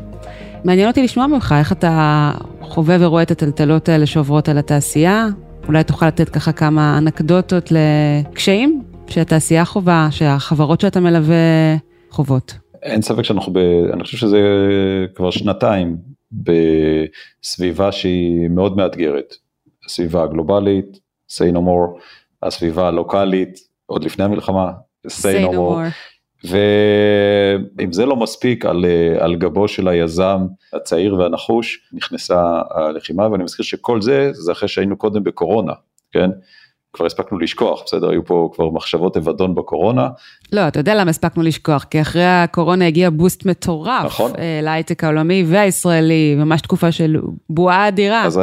[0.64, 5.26] מעניין אותי לשמוע ממך איך אתה חווה ורואה את הטלטלות האלה שעוברות על התעשייה.
[5.68, 11.76] אולי תוכל לתת ככה כמה אנקדוטות לקשיים שהתעשייה חווה, שהחברות שאתה מלווה
[12.10, 12.54] חוות.
[12.82, 13.58] אין ספק שאנחנו, ב...
[13.92, 14.40] אני חושב שזה
[15.14, 15.96] כבר שנתיים
[16.32, 19.34] בסביבה שהיא מאוד מאתגרת.
[19.86, 20.98] הסביבה הגלובלית,
[21.30, 22.00] say no more,
[22.42, 24.72] הסביבה הלוקאלית, עוד לפני המלחמה,
[25.06, 25.54] say, say no, no more.
[25.54, 26.16] more.
[26.44, 28.84] ואם זה לא מספיק על,
[29.18, 34.96] על גבו של היזם הצעיר והנחוש נכנסה הלחימה ואני מזכיר שכל זה זה אחרי שהיינו
[34.96, 35.72] קודם בקורונה,
[36.12, 36.30] כן?
[36.96, 38.10] כבר הספקנו לשכוח, בסדר?
[38.10, 40.08] היו פה כבר מחשבות אבדון בקורונה.
[40.52, 44.30] לא, אתה יודע למה הספקנו לשכוח, כי אחרי הקורונה הגיע בוסט מטורף נכון.
[44.38, 47.16] אה, להייטק העולמי והישראלי, ממש תקופה של
[47.50, 48.24] בועה אדירה.
[48.24, 48.40] אז uh,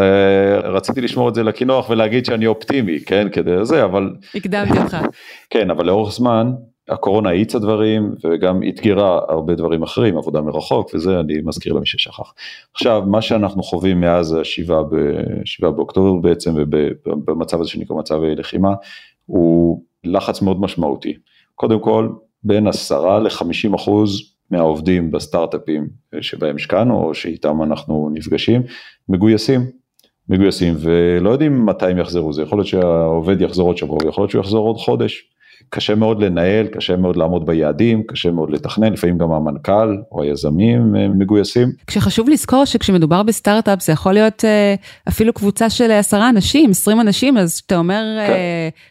[0.63, 4.09] רציתי לשמור את זה לקינוח ולהגיד שאני אופטימי, כן, כדי זה, אבל...
[4.35, 4.97] הקדמתי אותך.
[5.49, 6.51] כן, אבל לאורך זמן,
[6.89, 12.33] הקורונה האיצה דברים וגם אתגרה הרבה דברים אחרים, עבודה מרחוק וזה אני מזכיר למי ששכח.
[12.73, 18.73] עכשיו, מה שאנחנו חווים מאז השבעה באוקטובר בעצם ובמצב הזה שנקרא מצב לחימה,
[19.25, 21.13] הוא לחץ מאוד משמעותי.
[21.55, 22.09] קודם כל,
[22.43, 25.87] בין 10 ל-50 אחוז מהעובדים בסטארט-אפים
[26.21, 28.61] שבהם השקענו או שאיתם אנחנו נפגשים,
[29.09, 29.61] מגויסים.
[30.29, 34.31] מגויסים ולא יודעים מתי הם יחזרו, זה יכול להיות שהעובד יחזור עוד שבוע, ויכול להיות
[34.31, 35.32] שהוא יחזור עוד חודש.
[35.69, 40.95] קשה מאוד לנהל, קשה מאוד לעמוד ביעדים, קשה מאוד לתכנן, לפעמים גם המנכ"ל או היזמים
[40.95, 41.71] אה, מגויסים.
[41.87, 44.75] כשחשוב לזכור שכשמדובר בסטארט-אפ זה יכול להיות אה,
[45.07, 48.33] אפילו קבוצה של עשרה אנשים, עשרים אנשים, אז אתה אומר כן.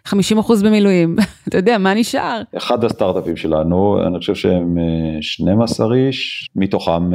[0.05, 1.17] 50 אחוז במילואים,
[1.49, 2.43] אתה יודע, מה נשאר?
[2.57, 4.79] אחד הסטארט-אפים שלנו, אני חושב שהם
[5.21, 7.11] 12 איש, מתוכם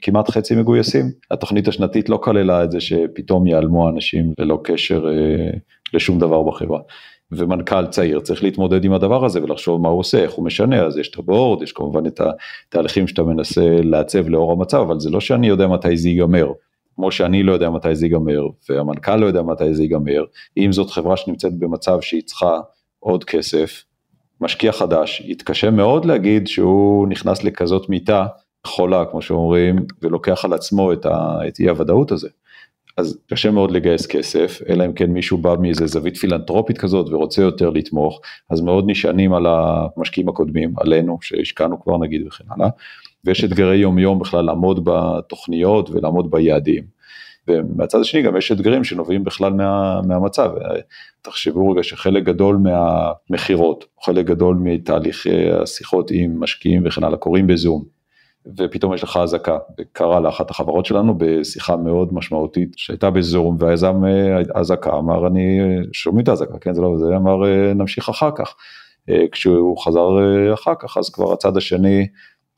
[0.00, 1.04] כמעט חצי מגויסים.
[1.30, 5.04] התוכנית השנתית לא כללה את זה שפתאום ייעלמו אנשים ללא קשר
[5.94, 6.80] לשום דבר בחברה.
[7.32, 10.98] ומנכ"ל צעיר צריך להתמודד עם הדבר הזה ולחשוב מה הוא עושה, איך הוא משנה, אז
[10.98, 12.20] יש את הבורד, יש כמובן את
[12.68, 16.52] התהליכים שאתה מנסה לעצב לאור המצב, אבל זה לא שאני יודע מתי זה ייגמר,
[16.96, 20.24] כמו שאני לא יודע מתי זה ייגמר, והמנכ"ל לא יודע מתי זה ייגמר,
[20.56, 22.60] אם זאת חברה שנמצאת במצב שהיא צריכה
[22.98, 23.84] עוד כסף,
[24.40, 28.26] משקיע חדש, יתקשה מאוד להגיד שהוא נכנס לכזאת מיטה
[28.66, 32.28] חולה, כמו שאומרים, ולוקח על עצמו את, ה, את אי הוודאות הזה.
[32.96, 37.42] אז קשה מאוד לגייס כסף, אלא אם כן מישהו בא מאיזה זווית פילנטרופית כזאת ורוצה
[37.42, 42.68] יותר לתמוך, אז מאוד נשענים על המשקיעים הקודמים, עלינו, שהשקענו כבר נגיד וכן הלאה,
[43.24, 46.96] ויש אתגרי יום יום בכלל לעמוד בתוכניות ולעמוד ביעדים.
[47.48, 50.50] ומהצד השני גם יש אתגרים שנובעים בכלל מה, מהמצב,
[51.22, 55.26] תחשבו רגע שחלק גדול מהמכירות, חלק גדול מתהליך
[55.62, 57.95] השיחות עם משקיעים וכן הלאה קורים בזום.
[58.58, 59.58] ופתאום יש לך אזעקה.
[59.92, 65.58] קרה לאחת החברות שלנו בשיחה מאוד משמעותית שהייתה בזום והיזם אה, אזעקה אמר אני
[65.92, 68.54] שומעים את האזעקה כן זה לא זה אמר אה, נמשיך אחר כך.
[69.10, 70.08] אה, כשהוא חזר
[70.54, 72.06] אחר כך אז כבר הצד השני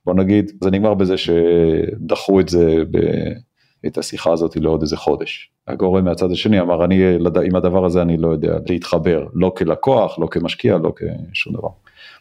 [0.07, 2.98] בוא נגיד זה נגמר בזה שדחו את זה ב...
[3.87, 5.51] את השיחה הזאת לעוד איזה חודש.
[5.68, 10.29] הגורם מהצד השני אמר אני עם הדבר הזה אני לא יודע להתחבר לא כלקוח לא
[10.31, 10.92] כמשקיע לא
[11.33, 11.68] כשום דבר.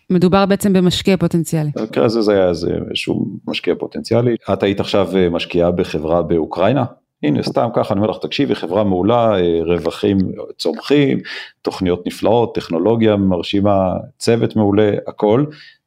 [0.09, 1.69] מדובר בעצם במשקיע פוטנציאלי.
[1.75, 4.35] במקרה הזה זה היה איזה איזשהו משקיע פוטנציאלי.
[4.53, 6.85] את היית עכשיו אה, משקיעה בחברה באוקראינה?
[7.23, 10.17] הנה סתם ככה אני אומר לך תקשיבי חברה מעולה אה, רווחים
[10.57, 11.19] צומחים
[11.61, 15.45] תוכניות נפלאות טכנולוגיה מרשימה צוות מעולה הכל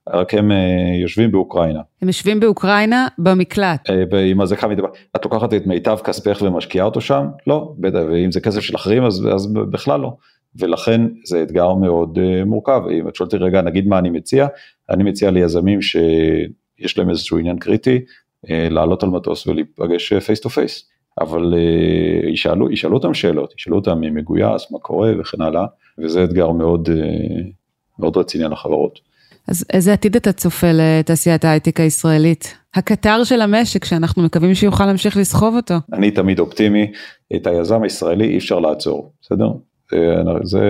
[0.09, 0.57] רק הם אה,
[1.03, 1.81] יושבים באוקראינה.
[2.03, 3.91] הם יושבים באוקראינה במקלט.
[4.31, 4.89] עם אזעקה מדבר.
[5.17, 7.27] את לוקחת את מיטב כספך ומשקיעה אותו שם?
[7.47, 10.13] לא, בטח, ואם זה כסף של אחרים אז, אז בכלל לא.
[10.57, 12.83] ולכן זה אתגר מאוד uh, מורכב.
[13.01, 14.47] אם את שואלת רגע, נגיד מה אני מציע,
[14.91, 17.99] אני מציע ליזמים שיש להם איזשהו עניין קריטי,
[18.47, 20.89] אה, לעלות על מטוס ולהיפגש face to face.
[21.21, 25.67] אבל אה, ישאלו, ישאלו אותם שאלות, ישאלו אותם מי מגויס, מה קורה וכן הלאה,
[25.99, 26.89] וזה אתגר מאוד,
[27.99, 29.11] מאוד רציני על החברות.
[29.49, 32.55] אז איזה עתיד אתה צופה לתעשיית ההייטק הישראלית?
[32.75, 35.75] הקטר של המשק שאנחנו מקווים שיוכל להמשיך לסחוב אותו.
[35.93, 36.93] אני תמיד אופטימי,
[37.37, 39.49] את היזם הישראלי אי אפשר לעצור, בסדר?
[40.43, 40.61] זה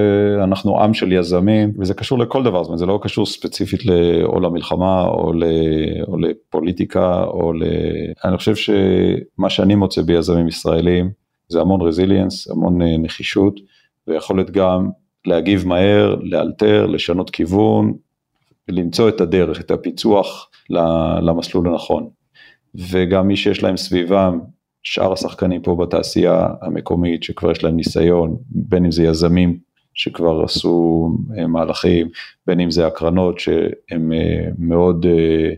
[0.44, 3.80] אנחנו עם של יזמים וזה קשור לכל דבר, זאת אומרת זה לא קשור ספציפית
[4.24, 5.44] או למלחמה או, ל,
[6.09, 7.64] או לפוליטיקה או ל...
[8.24, 11.11] אני חושב שמה שאני מוצא ביזמים ישראלים
[11.48, 13.61] זה המון רזיליאנס, המון אה, נחישות
[14.06, 14.90] ויכולת גם
[15.26, 17.92] להגיב מהר, לאלתר, לשנות כיוון,
[18.68, 20.50] למצוא את הדרך, את הפיצוח
[21.22, 22.09] למסלול הנכון.
[22.74, 24.40] וגם מי שיש להם סביבם
[24.83, 29.59] שאר השחקנים פה בתעשייה המקומית שכבר יש להם ניסיון, בין אם זה יזמים
[29.95, 32.09] שכבר עשו אה, מהלכים,
[32.47, 35.51] בין אם זה הקרנות שהם אה, מאוד אה,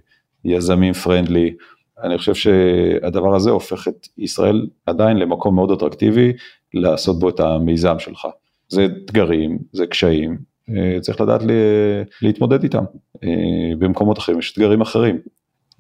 [0.45, 1.55] יזמים פרנדלי,
[2.03, 6.33] אני חושב שהדבר הזה הופך את ישראל עדיין למקום מאוד אטרקטיבי
[6.75, 8.27] לעשות בו את המיזם שלך.
[8.69, 10.39] זה אתגרים, זה קשיים,
[11.01, 11.41] צריך לדעת
[12.23, 12.85] להתמודד איתם.
[13.79, 15.19] במקומות אחרים יש אתגרים אחרים.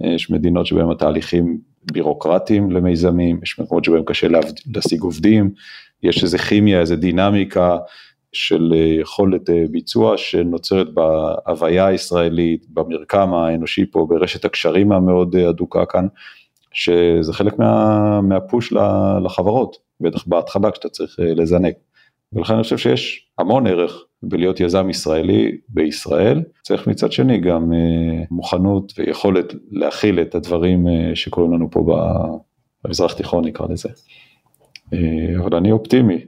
[0.00, 1.59] יש מדינות שבהם התהליכים
[1.92, 4.26] בירוקרטיים למיזמים, יש מקומות שבהם קשה
[4.74, 5.50] להשיג עובדים,
[6.02, 7.78] יש איזה כימיה, איזה דינמיקה
[8.32, 16.06] של יכולת ביצוע שנוצרת בהוויה הישראלית, במרקם האנושי פה, ברשת הקשרים המאוד הדוקה כאן,
[16.72, 18.72] שזה חלק מה, מהפוש
[19.24, 21.74] לחברות, בטח בהתחלה כשאתה צריך לזנק.
[22.32, 28.24] ולכן אני חושב שיש המון ערך בלהיות יזם ישראלי בישראל, צריך מצד שני גם אה,
[28.30, 31.85] מוכנות ויכולת להכיל את הדברים אה, שקורים לנו פה
[32.85, 33.88] במזרח תיכון נקרא לזה.
[34.92, 34.98] אה,
[35.38, 36.24] אבל אני אופטימי,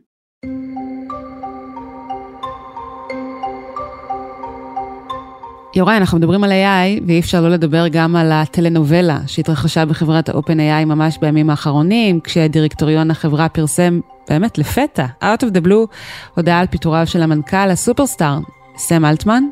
[5.77, 10.85] יוראי, אנחנו מדברים על AI, ואי אפשר לא לדבר גם על הטלנובלה שהתרחשה בחברת ה-OpenAI
[10.87, 15.95] ממש בימים האחרונים, כשדירקטוריון החברה פרסם באמת לפתע, out of the blue,
[16.35, 18.39] הודעה על פיטוריו של המנכ"ל הסופרסטאר,
[18.77, 19.45] סם אלטמן.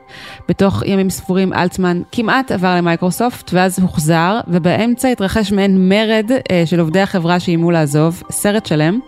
[0.48, 6.80] בתוך ימים ספורים אלטמן כמעט עבר למייקרוסופט, ואז הוחזר, ובאמצע התרחש מעין מרד אה, של
[6.80, 9.00] עובדי החברה שאיימו לעזוב, סרט שלם.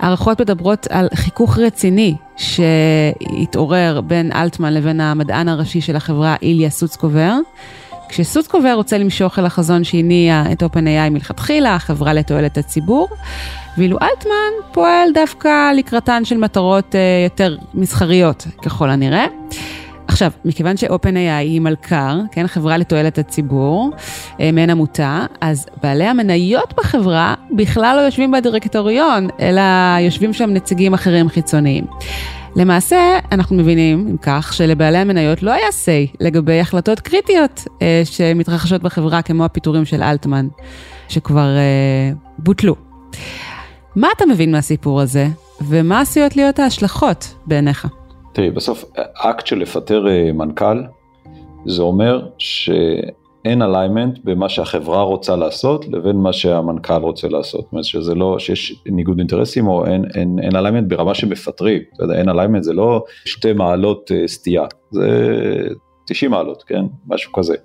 [0.00, 7.34] הערכות מדברות על חיכוך רציני שהתעורר בין אלטמן לבין המדען הראשי של החברה איליה סוצקובר.
[8.08, 13.08] כשסוצקובר רוצה למשוך אל החזון שהניע את OpenAI מלכתחילה, החברה לתועלת הציבור,
[13.78, 19.26] ואילו אלטמן פועל דווקא לקראתן של מטרות uh, יותר מסחריות ככל הנראה.
[20.16, 23.90] עכשיו, מכיוון ש-OpenAI היא מלכ"ר, כן, חברה לתועלת הציבור,
[24.40, 29.62] אה, מעין עמותה, אז בעלי המניות בחברה בכלל לא יושבים בדירקטוריון, אלא
[30.00, 31.84] יושבים שם נציגים אחרים חיצוניים.
[32.56, 38.82] למעשה, אנחנו מבינים, אם כך, שלבעלי המניות לא היה say לגבי החלטות קריטיות אה, שמתרחשות
[38.82, 40.48] בחברה, כמו הפיטורים של אלטמן,
[41.08, 42.74] שכבר אה, בוטלו.
[43.96, 45.26] מה אתה מבין מהסיפור הזה,
[45.60, 47.86] ומה עשויות להיות ההשלכות בעיניך?
[48.36, 50.82] תראי, בסוף אקט של לפטר אה, מנכ"ל,
[51.66, 57.60] זה אומר שאין alignment במה שהחברה רוצה לעשות לבין מה שהמנכ"ל רוצה לעשות.
[57.60, 61.82] זאת אומרת שזה לא, שיש ניגוד אינטרסים או אין, אין, אין alignment ברמה שמפטרים.
[62.14, 65.08] אין אליימנט זה לא שתי מעלות אה, סטייה, זה
[66.06, 66.84] 90 מעלות, כן?
[67.06, 67.56] משהו כזה.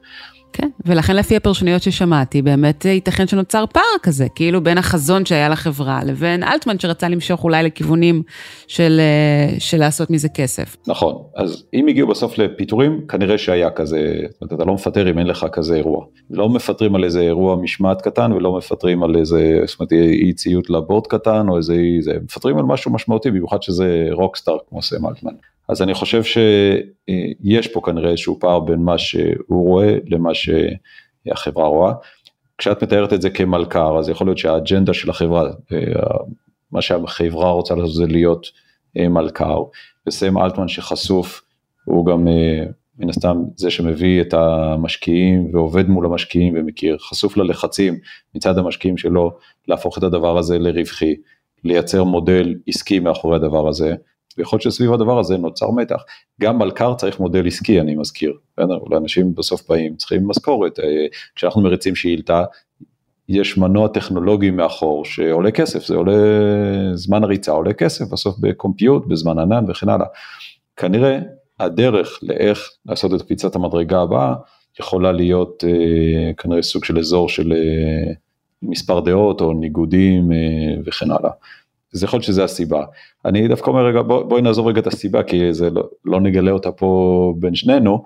[0.54, 6.00] כן, ולכן לפי הפרשנויות ששמעתי, באמת ייתכן שנוצר פער כזה, כאילו בין החזון שהיה לחברה
[6.06, 8.24] לבין אלטמן שרצה למשוך אולי לכיוונים
[8.68, 10.78] של, אה, של לעשות מזה כסף.
[10.88, 15.20] נכון, אז אם הגיעו בסוף לפיטורים, כנראה שהיה כזה, זאת אומרת, אתה לא מפטר אם
[15.20, 16.06] אין לך כזה אירוע.
[16.30, 20.70] לא מפטרים על איזה אירוע משמעת קטן ולא מפטרים על איזה, זאת אומרת, אי ציות
[20.70, 25.34] לבורד קטן או איזה, זה, מפטרים על משהו משמעותי, במיוחד שזה רוקסטאר כמו סם אלטמן.
[25.72, 31.94] אז אני חושב שיש פה כנראה איזשהו פער בין מה שהוא רואה למה שהחברה רואה.
[32.58, 35.50] כשאת מתארת את זה כמלכ"ר, אז יכול להיות שהאג'נדה של החברה,
[36.72, 38.48] מה שהחברה רוצה לעשות זה להיות
[38.98, 39.64] אה, מלכ"ר,
[40.08, 41.42] וסם אלטמן שחשוף,
[41.86, 42.64] הוא גם אה,
[42.98, 48.00] מן הסתם זה שמביא את המשקיעים ועובד מול המשקיעים ומכיר, חשוף ללחצים
[48.36, 49.32] מצד המשקיעים שלו
[49.68, 51.16] להפוך את הדבר הזה לרווחי,
[51.64, 53.96] לייצר מודל עסקי מאחורי הדבר הזה.
[54.38, 56.04] ויכול להיות שסביב הדבר הזה נוצר מתח.
[56.42, 58.34] גם מלכ"ר צריך מודל עסקי, אני מזכיר.
[58.98, 60.80] אנשים בסוף באים, צריכים משכורת.
[60.80, 62.44] אה, כשאנחנו מריצים שאילתה,
[63.30, 66.14] יש מנוע טכנולוגי מאחור שעולה כסף, זה עולה,
[66.94, 70.08] זמן הריצה עולה כסף, בסוף בקומפיוט, בזמן ענן וכן הלאה.
[70.78, 71.20] כנראה
[71.60, 74.34] הדרך לאיך לעשות את קפיצת המדרגה הבאה,
[74.80, 78.14] יכולה להיות אה, כנראה סוג של אזור של אה,
[78.62, 80.38] מספר דעות או ניגודים אה,
[80.86, 81.32] וכן הלאה.
[81.96, 82.86] אז יכול להיות שזה הסיבה.
[83.26, 86.52] אני דווקא אומר רגע בוא, בואי נעזוב רגע את הסיבה כי זה לא, לא נגלה
[86.52, 88.04] אותה פה בין שנינו,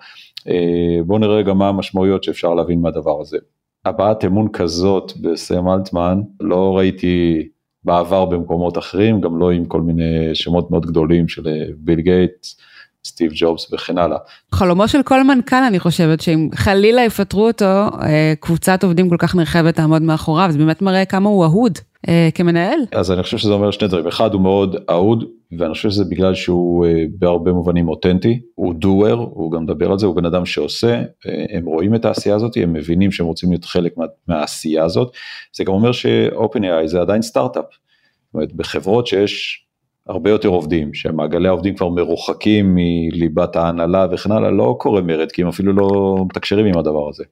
[0.47, 3.37] אה, בואו נראה רגע מה המשמעויות שאפשר להבין מהדבר הזה.
[3.85, 7.47] הבעת אמון כזאת בסם אלטמן לא ראיתי
[7.83, 12.59] בעבר במקומות אחרים, גם לא עם כל מיני שמות מאוד גדולים של אה, ביל גייטס.
[13.05, 14.17] סטיב ג'ובס וכן הלאה.
[14.51, 19.35] חלומו של כל מנכ"ל אני חושבת שאם חלילה יפטרו אותו אה, קבוצת עובדים כל כך
[19.35, 22.79] נרחבת תעמוד מאחוריו זה באמת מראה כמה הוא אהוד אה, כמנהל.
[22.91, 25.23] אז אני חושב שזה אומר שני דברים אחד הוא מאוד אהוד
[25.59, 29.99] ואני חושב שזה בגלל שהוא אה, בהרבה מובנים אותנטי הוא דואר הוא גם מדבר על
[29.99, 31.01] זה הוא בן אדם שעושה
[31.49, 35.11] הם רואים את העשייה הזאת הם מבינים שהם רוצים להיות חלק מה, מהעשייה הזאת
[35.55, 37.65] זה גם אומר ש-OpenAI זה עדיין סטארט-אפ.
[37.65, 39.64] זאת אומרת, בחברות שיש
[40.07, 45.41] הרבה יותר עובדים, שמעגלי העובדים כבר מרוחקים מליבת ההנהלה וכן הלאה, לא קורה מרד, כי
[45.41, 47.23] הם אפילו לא מתקשרים עם הדבר הזה.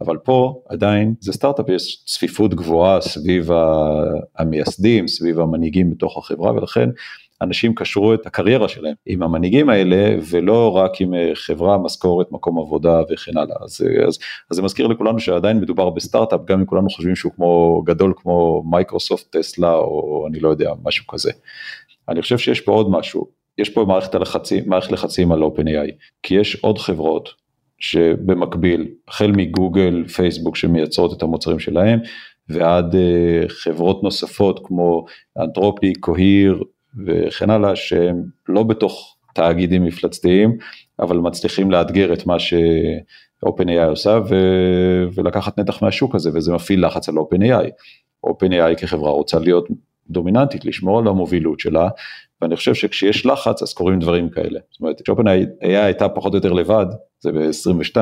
[0.00, 3.50] אבל פה עדיין זה סטארט-אפ, יש צפיפות גבוהה סביב
[4.38, 6.90] המייסדים, סביב המנהיגים בתוך החברה, ולכן
[7.42, 12.58] אנשים קשרו את הקריירה שלהם עם המנהיגים האלה, ולא רק עם אה, חברה, משכורת, מקום
[12.58, 13.56] עבודה וכן הלאה.
[13.64, 14.18] אז, אז,
[14.50, 18.62] אז זה מזכיר לכולנו שעדיין מדובר בסטארט-אפ, גם אם כולנו חושבים שהוא כמו גדול כמו
[18.70, 21.30] מייקרוסופט, טסלה, או אני לא יודע, משהו כזה.
[22.10, 23.26] אני חושב שיש פה עוד משהו,
[23.58, 25.90] יש פה מערכת הלחצים, מערכת לחצים על OpenAI,
[26.22, 27.28] כי יש עוד חברות
[27.78, 31.98] שבמקביל, החל מגוגל, פייסבוק שמייצרות את המוצרים שלהם,
[32.48, 35.04] ועד אה, חברות נוספות כמו
[35.38, 36.62] אנתרופי, קוהיר
[37.06, 40.56] וכן הלאה, שהם לא בתוך תאגידים מפלצתיים,
[41.00, 44.34] אבל מצליחים לאתגר את מה ש-OpenAI עושה ו...
[45.14, 47.70] ולקחת נתח מהשוק הזה, וזה מפעיל לחץ על OpenAI.
[48.26, 49.68] OpenAI כחברה רוצה להיות
[50.10, 51.88] דומיננטית, לשמור על המובילות שלה,
[52.42, 54.60] ואני חושב שכשיש לחץ אז קורים דברים כאלה.
[54.70, 56.86] זאת אומרת, כשאופן-AI הייתה פחות או יותר לבד,
[57.20, 57.96] זה ב-22,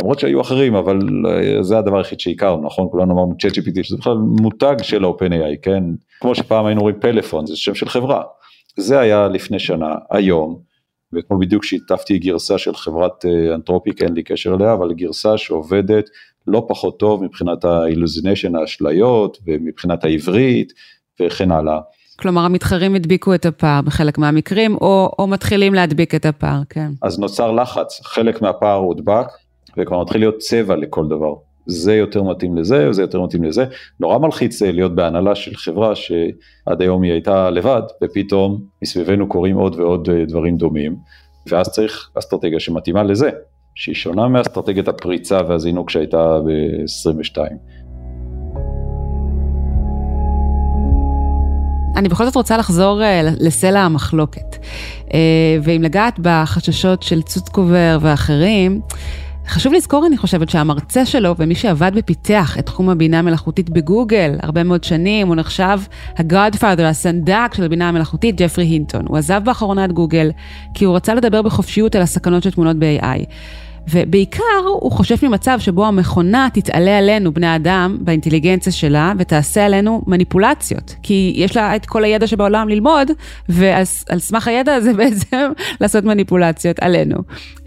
[0.00, 2.88] למרות שהיו אחרים, אבל אה, זה הדבר היחיד שהכרנו, נכון?
[2.90, 5.84] כולנו אמרנו ChatGPT, שזה בכלל מותג של OpenAI, כן?
[6.20, 8.22] כמו שפעם היינו רואים פלאפון, זה שם של חברה.
[8.76, 10.58] זה היה לפני שנה, היום,
[11.12, 16.04] ואתמול בדיוק שיתפתי גרסה של חברת אה, אנתרופיק, אין לי קשר אליה, אבל גרסה שעובדת
[16.46, 20.72] לא פחות טוב מבחינת האילוזיניישן, האשליות, ומבחינת העברית,
[21.26, 21.78] וכן הלאה.
[22.16, 26.90] כלומר המתחרים הדביקו את הפער בחלק מהמקרים, או, או מתחילים להדביק את הפער, כן.
[27.02, 29.26] אז נוצר לחץ, חלק מהפער הודבק,
[29.78, 31.34] וכבר מתחיל להיות צבע לכל דבר.
[31.66, 33.64] זה יותר מתאים לזה, וזה יותר מתאים לזה.
[34.00, 39.80] נורא מלחיץ להיות בהנהלה של חברה שעד היום היא הייתה לבד, ופתאום מסביבנו קורים עוד
[39.80, 40.96] ועוד אה, דברים דומים,
[41.50, 43.30] ואז צריך אסטרטגיה שמתאימה לזה,
[43.74, 47.38] שהיא שונה מאסטרטגיית הפריצה והזינוק שהייתה ב-22.
[51.96, 53.04] אני בכל זאת רוצה לחזור uh,
[53.40, 54.56] לסלע המחלוקת.
[55.08, 55.12] Uh,
[55.62, 58.80] ואם לגעת בחששות של צוטקובר ואחרים,
[59.48, 64.62] חשוב לזכור, אני חושבת, שהמרצה שלו ומי שעבד ופיתח את תחום הבינה המלאכותית בגוגל הרבה
[64.62, 65.80] מאוד שנים, הוא נחשב
[66.18, 69.04] ה-Godfather, הסנדק של הבינה המלאכותית, ג'פרי הינטון.
[69.08, 70.30] הוא עזב באחרונה את גוגל
[70.74, 73.24] כי הוא רצה לדבר בחופשיות על הסכנות שטמונות ב-AI.
[73.90, 80.94] ובעיקר הוא חושש ממצב שבו המכונה תתעלה עלינו, בני אדם, באינטליגנציה שלה, ותעשה עלינו מניפולציות.
[81.02, 83.10] כי יש לה את כל הידע שבעולם ללמוד,
[83.48, 83.84] ועל
[84.18, 87.18] סמך הידע הזה בעצם לעשות מניפולציות עלינו.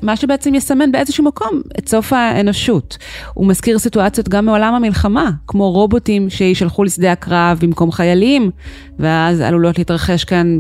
[0.01, 2.97] מה שבעצם יסמן באיזשהו מקום את סוף האנושות.
[3.33, 8.51] הוא מזכיר סיטואציות גם מעולם המלחמה, כמו רובוטים שישלחו לשדה הקרב במקום חיילים,
[8.99, 10.57] ואז עלולות להתרחש כאן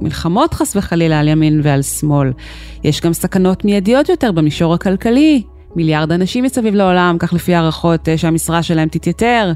[0.00, 2.32] מלחמות חס וחלילה על ימין ועל שמאל.
[2.84, 5.42] יש גם סכנות מיידיות יותר במישור הכלכלי.
[5.76, 9.52] מיליארד אנשים מסביב לעולם, כך לפי הערכות אה, שהמשרה שלהם תתייתר.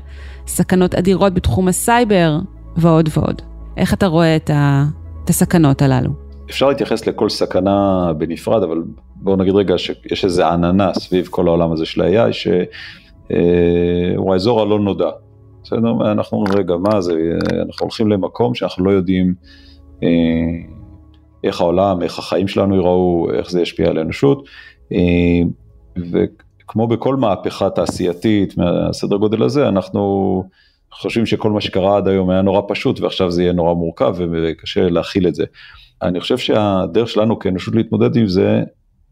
[0.47, 2.39] סכנות אדירות בתחום הסייבר,
[2.77, 3.43] ועוד ועוד.
[3.77, 4.85] איך אתה רואה את, ה...
[5.25, 6.11] את הסכנות הללו?
[6.51, 8.83] אפשר להתייחס לכל סכנה בנפרד, אבל
[9.17, 12.55] בואו נגיד רגע שיש איזה עננה סביב כל העולם הזה של ה-AI, שהוא
[14.29, 15.11] אה, האזור הלא נודע.
[15.63, 16.13] בסדר?
[16.13, 17.13] אנחנו אומרים, רגע, מה זה,
[17.53, 19.33] אנחנו הולכים למקום שאנחנו לא יודעים אה,
[21.45, 24.45] איך העולם, איך החיים שלנו ייראו, איך זה ישפיע על האנושות.
[24.93, 25.41] אה,
[26.13, 30.43] וכמו בכל מהפכה תעשייתית מהסדר גודל הזה, אנחנו
[30.93, 34.89] חושבים שכל מה שקרה עד היום היה נורא פשוט ועכשיו זה יהיה נורא מורכב וקשה
[34.89, 35.45] להכיל את זה.
[36.03, 38.63] אני חושב שהדרך שלנו כאנושות להתמודד עם זה,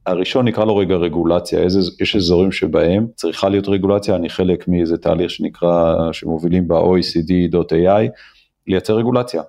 [0.07, 4.97] הראשון נקרא לו רגע רגולציה, איזה, יש אזורים שבהם צריכה להיות רגולציה, אני חלק מאיזה
[4.97, 8.09] תהליך שנקרא, שמובילים ב-OECD.ai,
[8.66, 9.43] לייצר רגולציה.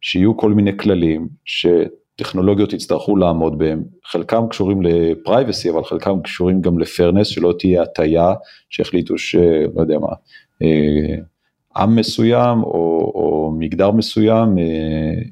[0.00, 6.78] שיהיו כל מיני כללים שטכנולוגיות יצטרכו לעמוד בהם, חלקם קשורים לפרייבסי אבל חלקם קשורים גם
[6.78, 8.34] לפרנס, שלא תהיה הטיה
[8.70, 10.12] שהחליטו שלא יודע מה,
[10.62, 11.16] אה,
[11.76, 15.22] עם מסוים או, או מגדר מסוים אה,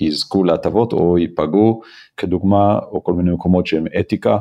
[0.00, 1.80] יזכו להטבות או ייפגעו
[2.16, 4.38] כדוגמה או כל מיני מקומות שהם אתיקה.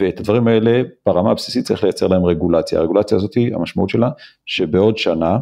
[0.00, 4.10] ואת הדברים האלה ברמה הבסיסית צריך לייצר להם רגולציה, הרגולציה הזאת המשמעות שלה
[4.46, 5.38] שבעוד שנה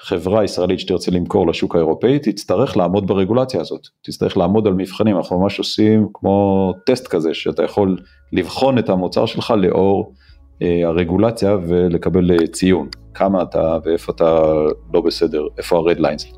[0.00, 5.40] חברה ישראלית שתרצה למכור לשוק האירופאי תצטרך לעמוד ברגולציה הזאת, תצטרך לעמוד על מבחנים, אנחנו
[5.40, 7.96] ממש עושים כמו טסט כזה שאתה יכול
[8.32, 10.12] לבחון את המוצר שלך לאור
[10.62, 14.42] אה, הרגולציה ולקבל אה, ציון, כמה אתה ואיפה אתה
[14.94, 16.36] לא בסדר, איפה ה-red lines.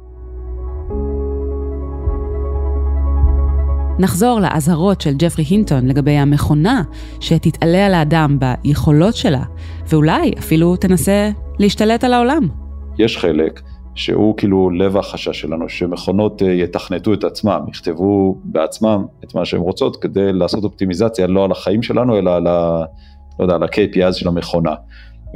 [3.98, 6.82] נחזור לאזהרות של ג'פרי הינטון לגבי המכונה
[7.20, 9.42] שתתעלה על האדם ביכולות שלה,
[9.88, 12.67] ואולי אפילו תנסה להשתלט על העולם.
[12.98, 13.60] יש חלק
[13.98, 19.60] שהוא כאילו לב החשש שלנו, שמכונות אה, יתכנתו את עצמם, יכתבו בעצמם את מה שהן
[19.60, 22.84] רוצות כדי לעשות אופטימיזציה לא על החיים שלנו, אלא על ה...
[23.38, 24.74] לא יודע, על ה-KPI של המכונה.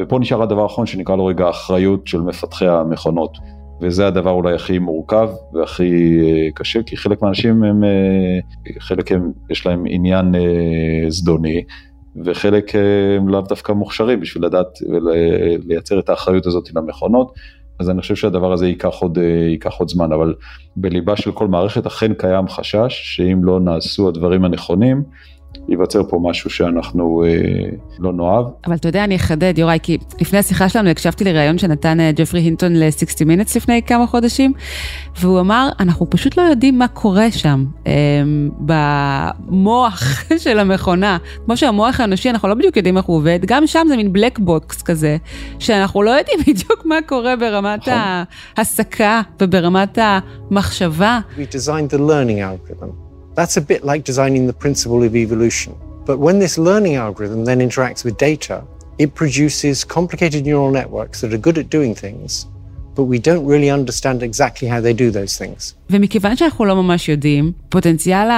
[0.00, 3.38] ופה נשאר הדבר האחרון שנקרא לו רגע האחריות של מפתחי המכונות.
[3.80, 8.38] וזה הדבר אולי הכי מורכב והכי אה, קשה, כי חלק מהאנשים הם, אה,
[8.78, 10.34] חלק הם, יש להם עניין
[11.08, 11.62] זדוני,
[12.24, 17.34] וחלק אה, הם לאו דווקא מוכשרים בשביל לדעת ולייצר את האחריות הזאת למכונות.
[17.78, 20.34] אז אני חושב שהדבר הזה ייקח עוד, אה, ייקח עוד זמן, אבל
[20.76, 25.02] בליבה של כל מערכת אכן קיים חשש שאם לא נעשו הדברים הנכונים,
[25.68, 27.30] ייווצר פה משהו שאנחנו אה,
[27.98, 28.44] לא נאהב.
[28.66, 32.40] אבל אתה יודע, אני אחדד, יוראי, כי לפני השיחה שלנו הקשבתי לראיון שנתן אה, ג'פרי
[32.40, 34.52] הינטון ל-60 Minutes לפני כמה חודשים,
[35.20, 37.92] והוא אמר, אנחנו פשוט לא יודעים מה קורה שם, אה,
[38.58, 40.02] במוח
[40.44, 41.18] של המכונה.
[41.44, 44.38] כמו שהמוח האנושי, אנחנו לא בדיוק יודעים איך הוא עובד, גם שם זה מין black
[44.38, 45.16] box כזה,
[45.58, 47.94] שאנחנו לא יודעים בדיוק מה קורה ברמת נכון.
[48.56, 51.20] ההסקה וברמת המחשבה.
[51.36, 53.11] We designed the learning algorithm.
[53.34, 55.72] That's a bit like designing the principle of evolution.
[56.08, 58.56] But when this learning algorithm then interacts with data,
[58.98, 62.46] it produces complicated neural networks that are good at doing things,
[62.96, 65.74] but we don't really understand exactly how they do those things.
[65.90, 68.28] ומכיוון שאנחנו לא ממש יודעים, פוטנציאל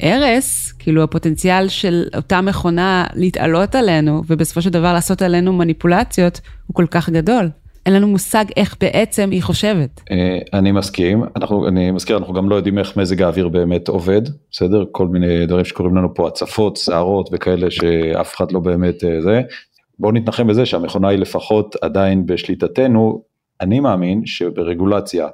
[0.00, 6.74] ההרס, כאילו הפוטנציאל של אותה מכונה להתעלות עלינו, ובסופו של דבר לעשות עלינו מניפולציות, הוא
[6.74, 7.50] כל כך גדול.
[7.86, 10.00] אין לנו מושג איך בעצם היא חושבת.
[10.10, 14.22] אה, אני מסכים, אנחנו, אני מזכיר, אנחנו גם לא יודעים איך מזג האוויר באמת עובד,
[14.50, 14.84] בסדר?
[14.92, 19.40] כל מיני דברים שקוראים לנו פה הצפות, שערות וכאלה שאף אחד לא באמת אה, זה.
[19.98, 23.22] בואו נתנחם בזה שהמכונה היא לפחות עדיין בשליטתנו.
[23.60, 25.28] אני מאמין שברגולציה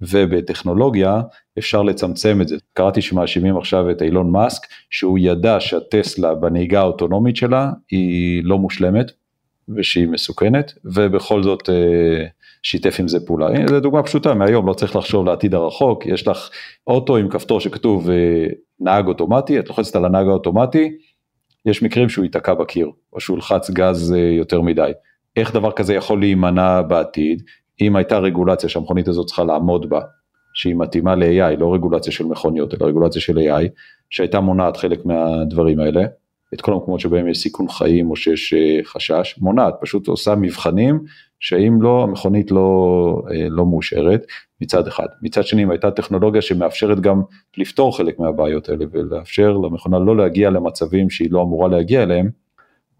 [0.00, 1.20] ובטכנולוגיה
[1.58, 2.56] אפשר לצמצם את זה.
[2.72, 9.12] קראתי שמאשימים עכשיו את אילון מאסק שהוא ידע שהטסלה בנהיגה האוטונומית שלה היא לא מושלמת,
[9.76, 12.26] ושהיא מסוכנת, ובכל זאת אה,
[12.62, 13.46] שיתף עם זה פעולה.
[13.46, 16.50] הנה זו דוגמה פשוטה מהיום, לא צריך לחשוב לעתיד הרחוק, יש לך
[16.86, 18.46] אוטו עם כפתור שכתוב אה,
[18.80, 20.96] נהג אוטומטי, את לוחצת על הנהג האוטומטי,
[21.66, 24.90] יש מקרים שהוא ייתקע בקיר, או שהוא ילחץ גז אה, יותר מדי.
[25.36, 27.42] איך דבר כזה יכול להימנע בעתיד,
[27.80, 30.00] אם הייתה רגולציה שהמכונית הזאת צריכה לעמוד בה,
[30.54, 33.68] שהיא מתאימה ל-AI, לא רגולציה של מכוניות, אלא רגולציה של AI,
[34.10, 36.04] שהייתה מונעת חלק מהדברים האלה,
[36.54, 41.00] את כל המקומות שבהם יש סיכון חיים או שיש אה, חשש, מונעת, פשוט עושה מבחנים
[41.40, 44.26] שאם לא, המכונית לא, אה, לא מאושרת
[44.60, 45.06] מצד אחד.
[45.22, 47.22] מצד שני, אם הייתה טכנולוגיה שמאפשרת גם
[47.56, 52.30] לפתור חלק מהבעיות האלה ולאפשר למכונה לא להגיע למצבים שהיא לא אמורה להגיע אליהם,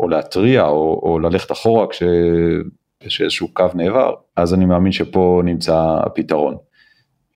[0.00, 5.98] או להתריע או, או ללכת אחורה כשיש איזשהו קו נעבר, אז אני מאמין שפה נמצא
[6.06, 6.56] הפתרון.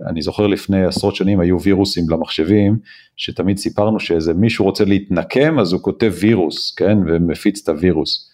[0.06, 2.78] אני זוכר לפני עשרות שנים היו וירוסים למחשבים,
[3.16, 8.30] שתמיד סיפרנו שאיזה מישהו רוצה להתנקם אז הוא כותב וירוס, כן, ומפיץ את הווירוס.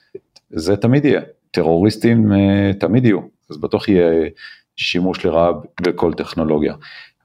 [0.50, 4.28] זה תמיד יהיה, טרוריסטים אה, תמיד יהיו, אז בטוח יהיה
[4.76, 6.74] שימוש לרעה בכל טכנולוגיה.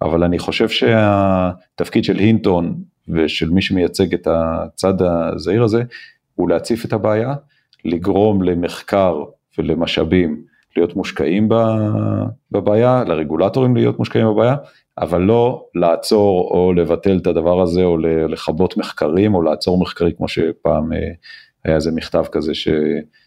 [0.01, 2.75] אבל אני חושב שהתפקיד של הינטון
[3.07, 5.83] ושל מי שמייצג את הצד הזעיר הזה,
[6.35, 7.33] הוא להציף את הבעיה,
[7.85, 9.23] לגרום למחקר
[9.57, 10.43] ולמשאבים
[10.77, 11.49] להיות מושקעים
[12.51, 14.55] בבעיה, לרגולטורים להיות מושקעים בבעיה,
[14.97, 17.97] אבל לא לעצור או לבטל את הדבר הזה או
[18.27, 20.99] לכבות מחקרים או לעצור מחקרים כמו שפעם אה,
[21.65, 22.67] היה איזה מכתב כזה ש,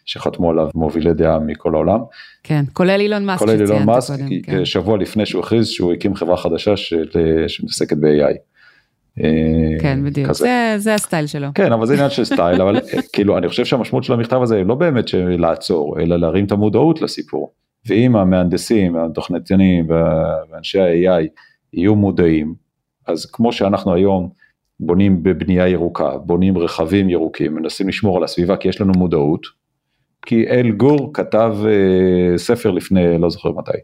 [0.05, 2.01] שחתמו עליו מובילי דעה מכל העולם.
[2.42, 4.64] כן, כולל אילון מאסק כולל אילון מאסק, כן.
[4.64, 7.09] שבוע לפני שהוא הכריז שהוא הקים חברה חדשה של,
[7.49, 8.53] שמתעסקת ב-AI.
[9.21, 11.49] אה, כן בדיוק זה, זה הסטייל שלו.
[11.55, 14.57] כן אבל זה עניין של סטייל אבל אה, כאילו אני חושב שהמשמעות של המכתב הזה
[14.57, 17.53] היא לא באמת לעצור אלא להרים את המודעות לסיפור.
[17.87, 21.27] ואם המהנדסים התוכניתנים ואנשי ה-AI
[21.73, 22.55] יהיו מודעים
[23.07, 24.29] אז כמו שאנחנו היום
[24.81, 29.47] בונים בבנייה ירוקה בונים רכבים ירוקים מנסים לשמור על הסביבה כי יש לנו מודעות
[30.27, 33.79] כי אל גור כתב אה, ספר לפני לא זוכר מתי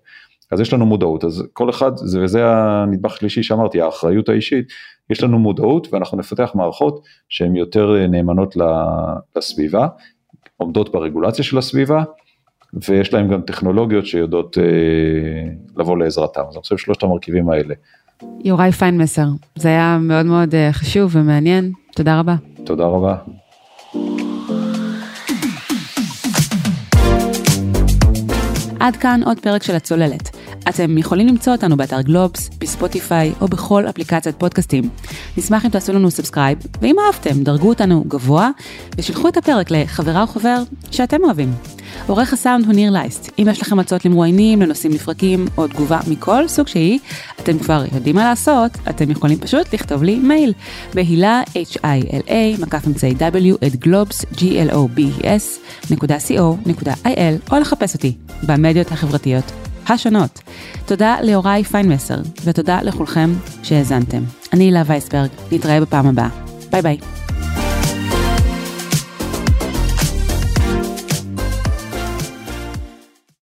[0.51, 1.93] אז יש לנו מודעות, אז כל אחד,
[2.23, 4.73] וזה הנדבך השלישי שאמרתי, האחריות האישית,
[5.11, 8.57] יש לנו מודעות ואנחנו נפתח מערכות שהן יותר אה, נאמנות
[9.37, 9.89] לסביבה,
[10.57, 12.03] עומדות ברגולציה של הסביבה,
[12.89, 17.75] ויש להם גם טכנולוגיות שיודעות אה, לבוא לעזרתם, אז אני חושב שלושת המרכיבים האלה.
[18.45, 19.27] יוראי פיינמסר,
[19.57, 22.35] זה היה מאוד מאוד אה, חשוב ומעניין, תודה רבה.
[22.65, 23.17] תודה רבה.
[28.81, 30.40] עד כאן עוד פרק של הצוללת.
[30.71, 34.89] אתם יכולים למצוא אותנו באתר גלובס, בספוטיפיי או בכל אפליקציית פודקאסטים.
[35.37, 38.51] נשמח אם תעשו לנו subscribe, ואם אהבתם, דרגו אותנו גבוה,
[38.99, 41.53] ושילחו את הפרק לחברה או חבר שאתם אוהבים.
[42.07, 43.31] עורך הסאונד הוא ניר לייסט.
[43.39, 46.99] אם יש לכם הצעות למרואיינים, לנושאים לפרקים, או תגובה מכל סוג שהיא,
[47.41, 50.53] אתם כבר יודעים מה לעשות, אתם יכולים פשוט לכתוב לי מייל.
[50.95, 55.61] בהילה, h-i-l-a, מקף אמצעי w, at גלובס, g-l-o-b-s,
[55.91, 60.41] נקודה co.il, או לחפש אותי במדיות החברתיות השונות.
[60.87, 63.31] תודה ליוראי פיינמסר, ותודה לכולכם
[63.63, 64.23] שהאזנתם.
[64.53, 66.29] אני הילה וייסברג, נתראה בפעם הבאה.
[66.71, 66.99] ביי ביי.